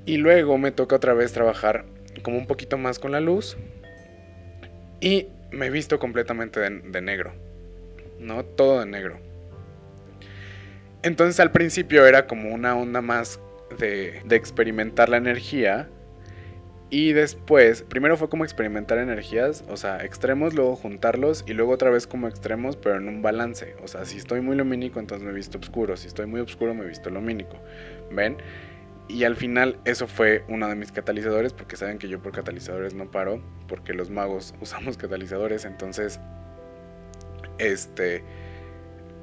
y 0.07 0.17
luego 0.17 0.57
me 0.57 0.71
toca 0.71 0.95
otra 0.95 1.13
vez 1.13 1.33
trabajar 1.33 1.85
como 2.23 2.39
un 2.39 2.47
poquito 2.47 2.79
más 2.79 2.97
con 2.97 3.11
la 3.11 3.19
luz 3.19 3.57
y 4.99 5.27
me 5.51 5.67
he 5.67 5.69
visto 5.69 5.99
completamente 5.99 6.59
de 6.59 7.01
negro, 7.01 7.35
¿no? 8.19 8.43
Todo 8.43 8.79
de 8.79 8.87
negro 8.87 9.32
entonces 11.03 11.39
al 11.39 11.51
principio 11.51 12.05
era 12.05 12.27
como 12.27 12.53
una 12.53 12.75
onda 12.75 13.01
más 13.01 13.39
de, 13.77 14.23
experimentar 14.31 15.09
la 15.09 15.17
energía 15.17 15.89
Y 16.89 17.13
después, 17.13 17.81
primero 17.81 18.17
fue 18.17 18.29
como 18.29 18.43
experimentar 18.43 18.99
energías, 18.99 19.63
o 19.67 19.77
sea, 19.77 20.03
extremos, 20.03 20.53
luego 20.53 20.75
juntarlos 20.75 21.43
y 21.47 21.53
luego 21.53 21.71
otra 21.71 21.89
vez 21.89 22.05
como 22.05 22.27
extremos, 22.27 22.77
pero 22.77 22.97
en 22.97 23.07
un 23.07 23.23
balance. 23.23 23.75
O 23.83 23.87
sea, 23.87 24.05
si 24.05 24.17
estoy 24.17 24.41
muy 24.41 24.55
lumínico, 24.55 24.99
entonces 24.99 25.25
me 25.25 25.31
he 25.31 25.35
visto 25.35 25.57
oscuro. 25.57 25.97
Si 25.97 26.07
estoy 26.07 26.27
muy 26.27 26.39
oscuro, 26.39 26.75
me 26.75 26.83
he 26.83 26.87
visto 26.87 27.09
lumínico. 27.09 27.57
¿Ven? 28.11 28.37
Y 29.07 29.23
al 29.23 29.35
final 29.35 29.79
eso 29.85 30.07
fue 30.07 30.43
uno 30.47 30.67
de 30.69 30.75
mis 30.75 30.91
catalizadores, 30.91 31.51
porque 31.51 31.75
saben 31.75 31.97
que 31.97 32.07
yo 32.07 32.21
por 32.21 32.31
catalizadores 32.31 32.93
no 32.93 33.09
paro, 33.09 33.41
porque 33.67 33.93
los 33.93 34.11
magos 34.11 34.53
usamos 34.61 34.97
catalizadores, 34.97 35.65
entonces, 35.65 36.19
este, 37.57 38.23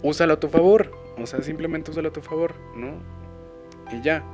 úsalo 0.02 0.34
a 0.34 0.40
tu 0.40 0.48
favor, 0.48 0.90
o 1.22 1.26
sea, 1.26 1.42
simplemente 1.42 1.90
úsalo 1.90 2.08
a 2.08 2.12
tu 2.12 2.20
favor, 2.20 2.54
¿no? 2.74 2.94
Y 3.92 4.00
ya, 4.02 4.24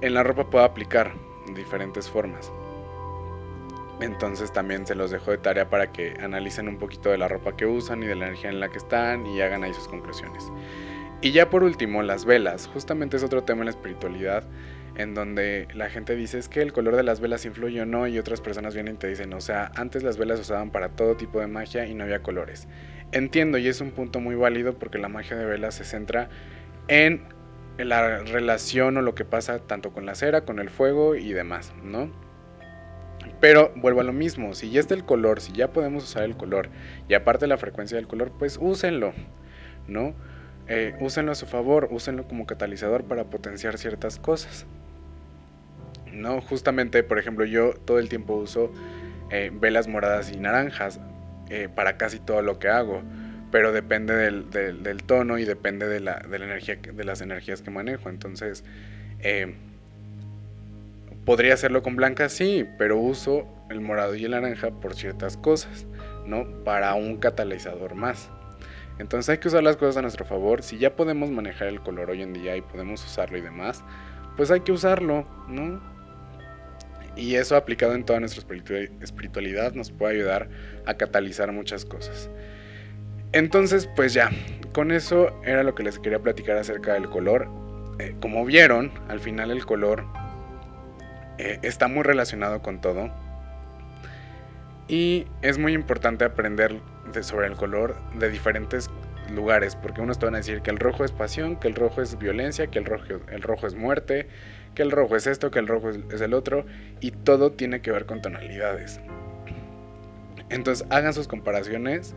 en 0.00 0.14
la 0.14 0.22
ropa 0.22 0.50
puedo 0.50 0.64
aplicar 0.64 1.12
diferentes 1.54 2.08
formas. 2.08 2.52
Entonces 4.00 4.52
también 4.52 4.86
se 4.86 4.94
los 4.94 5.10
dejo 5.10 5.30
de 5.30 5.38
tarea 5.38 5.68
para 5.68 5.92
que 5.92 6.14
analicen 6.20 6.68
un 6.68 6.78
poquito 6.78 7.10
de 7.10 7.18
la 7.18 7.28
ropa 7.28 7.56
que 7.56 7.66
usan 7.66 8.02
y 8.02 8.06
de 8.06 8.14
la 8.14 8.26
energía 8.26 8.50
en 8.50 8.60
la 8.60 8.70
que 8.70 8.78
están 8.78 9.26
y 9.26 9.40
hagan 9.40 9.62
ahí 9.62 9.74
sus 9.74 9.88
conclusiones. 9.88 10.50
Y 11.20 11.32
ya 11.32 11.50
por 11.50 11.62
último, 11.62 12.02
las 12.02 12.24
velas. 12.24 12.66
Justamente 12.72 13.18
es 13.18 13.22
otro 13.22 13.44
tema 13.44 13.60
en 13.60 13.66
la 13.66 13.72
espiritualidad 13.72 14.44
en 15.00 15.14
donde 15.14 15.68
la 15.74 15.90
gente 15.90 16.16
dice 16.16 16.38
es 16.38 16.48
que 16.48 16.62
el 16.62 16.72
color 16.72 16.96
de 16.96 17.02
las 17.02 17.20
velas 17.20 17.44
influye 17.44 17.80
o 17.80 17.86
no 17.86 18.06
y 18.06 18.18
otras 18.18 18.40
personas 18.40 18.74
vienen 18.74 18.94
y 18.94 18.98
te 18.98 19.08
dicen, 19.08 19.32
o 19.32 19.40
sea, 19.40 19.70
antes 19.74 20.02
las 20.02 20.16
velas 20.16 20.40
usaban 20.40 20.70
para 20.70 20.90
todo 20.90 21.16
tipo 21.16 21.40
de 21.40 21.46
magia 21.46 21.86
y 21.86 21.94
no 21.94 22.04
había 22.04 22.22
colores. 22.22 22.68
Entiendo 23.12 23.58
y 23.58 23.68
es 23.68 23.80
un 23.80 23.90
punto 23.90 24.20
muy 24.20 24.34
válido 24.34 24.78
porque 24.78 24.98
la 24.98 25.08
magia 25.08 25.36
de 25.36 25.44
velas 25.44 25.74
se 25.74 25.84
centra 25.84 26.28
en 26.88 27.22
la 27.78 28.18
relación 28.18 28.96
o 28.96 29.02
lo 29.02 29.14
que 29.14 29.24
pasa 29.24 29.58
tanto 29.58 29.92
con 29.92 30.06
la 30.06 30.14
cera, 30.14 30.44
con 30.44 30.58
el 30.58 30.70
fuego 30.70 31.14
y 31.14 31.32
demás, 31.32 31.72
¿no? 31.82 32.10
Pero 33.40 33.72
vuelvo 33.76 34.00
a 34.00 34.04
lo 34.04 34.12
mismo, 34.12 34.54
si 34.54 34.70
ya 34.70 34.80
está 34.80 34.94
el 34.94 35.04
color, 35.04 35.40
si 35.40 35.52
ya 35.52 35.72
podemos 35.72 36.04
usar 36.04 36.24
el 36.24 36.36
color 36.36 36.68
y 37.08 37.14
aparte 37.14 37.46
la 37.46 37.56
frecuencia 37.56 37.96
del 37.96 38.06
color, 38.06 38.32
pues 38.38 38.58
úsenlo, 38.60 39.12
¿no? 39.88 40.14
Eh, 40.68 40.94
úsenlo 41.00 41.32
a 41.32 41.34
su 41.34 41.46
favor, 41.46 41.88
úsenlo 41.90 42.28
como 42.28 42.46
catalizador 42.46 43.04
para 43.04 43.24
potenciar 43.24 43.78
ciertas 43.78 44.18
cosas. 44.18 44.66
No, 46.12 46.40
justamente, 46.40 47.02
por 47.02 47.18
ejemplo, 47.18 47.44
yo 47.44 47.72
todo 47.72 47.98
el 47.98 48.08
tiempo 48.08 48.34
uso 48.34 48.72
eh, 49.30 49.50
velas 49.52 49.88
moradas 49.88 50.32
y 50.32 50.36
naranjas 50.36 51.00
eh, 51.48 51.68
para 51.74 51.96
casi 51.96 52.18
todo 52.18 52.42
lo 52.42 52.58
que 52.58 52.68
hago, 52.68 53.02
pero 53.50 53.72
depende 53.72 54.14
del, 54.14 55.02
tono 55.04 55.38
y 55.38 55.44
depende 55.44 55.88
de, 55.88 56.00
la, 56.00 56.20
de, 56.20 56.38
la, 56.38 56.44
energía, 56.44 56.76
de 56.76 57.04
las 57.04 57.20
energías 57.20 57.62
que 57.62 57.70
manejo. 57.70 58.08
Entonces, 58.08 58.64
podría 61.24 61.54
hacerlo 61.54 61.82
con 61.82 61.96
blanca, 61.96 62.28
sí, 62.28 62.66
pero 62.78 62.96
uso 62.98 63.46
el 63.70 63.80
morado 63.80 64.14
y 64.14 64.24
el 64.24 64.32
naranja 64.32 64.70
por 64.70 64.94
ciertas 64.94 65.36
cosas, 65.36 65.86
¿no? 66.26 66.64
Para 66.64 66.94
un 66.94 67.18
catalizador 67.18 67.94
más. 67.94 68.30
Entonces 68.98 69.30
hay 69.30 69.38
que 69.38 69.48
usar 69.48 69.62
las 69.62 69.76
cosas 69.76 69.96
a 69.96 70.02
nuestro 70.02 70.26
favor. 70.26 70.62
Si 70.62 70.78
ya 70.78 70.94
podemos 70.94 71.30
manejar 71.30 71.68
el 71.68 71.80
color 71.80 72.10
hoy 72.10 72.20
en 72.22 72.34
día 72.34 72.56
y 72.56 72.60
podemos 72.60 73.02
usarlo 73.04 73.38
y 73.38 73.40
demás, 73.40 73.82
pues 74.36 74.50
hay 74.50 74.60
que 74.60 74.72
usarlo, 74.72 75.24
¿no? 75.48 75.80
Y 77.16 77.34
eso 77.34 77.56
aplicado 77.56 77.94
en 77.94 78.04
toda 78.04 78.20
nuestra 78.20 78.42
espiritualidad 79.00 79.72
nos 79.74 79.90
puede 79.90 80.14
ayudar 80.16 80.48
a 80.86 80.94
catalizar 80.94 81.52
muchas 81.52 81.84
cosas. 81.84 82.30
Entonces, 83.32 83.88
pues 83.94 84.12
ya, 84.14 84.30
con 84.72 84.90
eso 84.90 85.40
era 85.44 85.62
lo 85.62 85.74
que 85.74 85.82
les 85.82 85.98
quería 85.98 86.18
platicar 86.20 86.56
acerca 86.56 86.94
del 86.94 87.08
color. 87.08 87.48
Eh, 87.98 88.14
como 88.20 88.44
vieron, 88.44 88.92
al 89.08 89.20
final 89.20 89.50
el 89.50 89.64
color 89.66 90.04
eh, 91.38 91.58
está 91.62 91.88
muy 91.88 92.02
relacionado 92.02 92.62
con 92.62 92.80
todo. 92.80 93.10
Y 94.88 95.26
es 95.42 95.58
muy 95.58 95.72
importante 95.72 96.24
aprender 96.24 96.80
sobre 97.22 97.46
el 97.46 97.54
color 97.54 97.96
de 98.14 98.28
diferentes 98.30 98.90
lugares, 99.32 99.76
porque 99.76 100.00
unos 100.00 100.18
te 100.18 100.26
van 100.26 100.34
a 100.34 100.38
decir 100.38 100.62
que 100.62 100.70
el 100.70 100.78
rojo 100.78 101.04
es 101.04 101.12
pasión, 101.12 101.56
que 101.56 101.68
el 101.68 101.76
rojo 101.76 102.02
es 102.02 102.18
violencia, 102.18 102.66
que 102.66 102.80
el 102.80 102.84
rojo, 102.84 103.04
el 103.30 103.42
rojo 103.42 103.66
es 103.68 103.74
muerte, 103.74 104.28
que 104.74 104.82
el 104.82 104.90
rojo 104.90 105.16
es 105.16 105.26
esto, 105.26 105.50
que 105.50 105.58
el 105.58 105.66
rojo 105.66 105.90
es 105.90 106.20
el 106.20 106.34
otro, 106.34 106.64
y 107.00 107.10
todo 107.10 107.52
tiene 107.52 107.80
que 107.80 107.90
ver 107.90 108.06
con 108.06 108.22
tonalidades. 108.22 109.00
Entonces 110.50 110.86
hagan 110.90 111.14
sus 111.14 111.28
comparaciones 111.28 112.14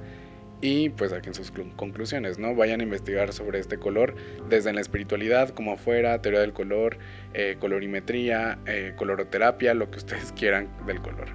y 0.64 0.90
pues 0.90 1.12
saquen 1.12 1.34
sus 1.34 1.52
conclusiones, 1.76 2.40
¿no? 2.40 2.56
Vayan 2.56 2.80
a 2.80 2.84
investigar 2.84 3.34
sobre 3.34 3.60
este 3.60 3.78
color 3.78 4.16
desde 4.50 4.72
la 4.72 4.80
espiritualidad, 4.80 5.50
como 5.50 5.74
afuera, 5.74 6.22
teoría 6.22 6.40
del 6.40 6.54
color, 6.54 6.98
eh, 7.34 7.58
colorimetría, 7.60 8.60
eh, 8.66 8.94
coloroterapia, 8.96 9.74
lo 9.74 9.92
que 9.92 9.98
ustedes 9.98 10.32
quieran 10.38 10.70
del 10.86 11.02
color. 11.02 11.28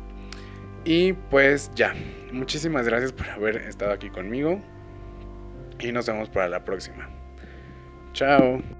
Y 0.85 1.13
pues 1.13 1.71
ya, 1.75 1.95
muchísimas 2.33 2.87
gracias 2.87 3.13
por 3.13 3.29
haber 3.29 3.57
estado 3.57 3.93
aquí 3.93 4.09
conmigo 4.09 4.63
y 5.79 5.93
nos 5.93 6.07
vemos 6.07 6.31
para 6.31 6.49
la 6.49 6.65
próxima. 6.65 7.11
Chao. 8.15 8.78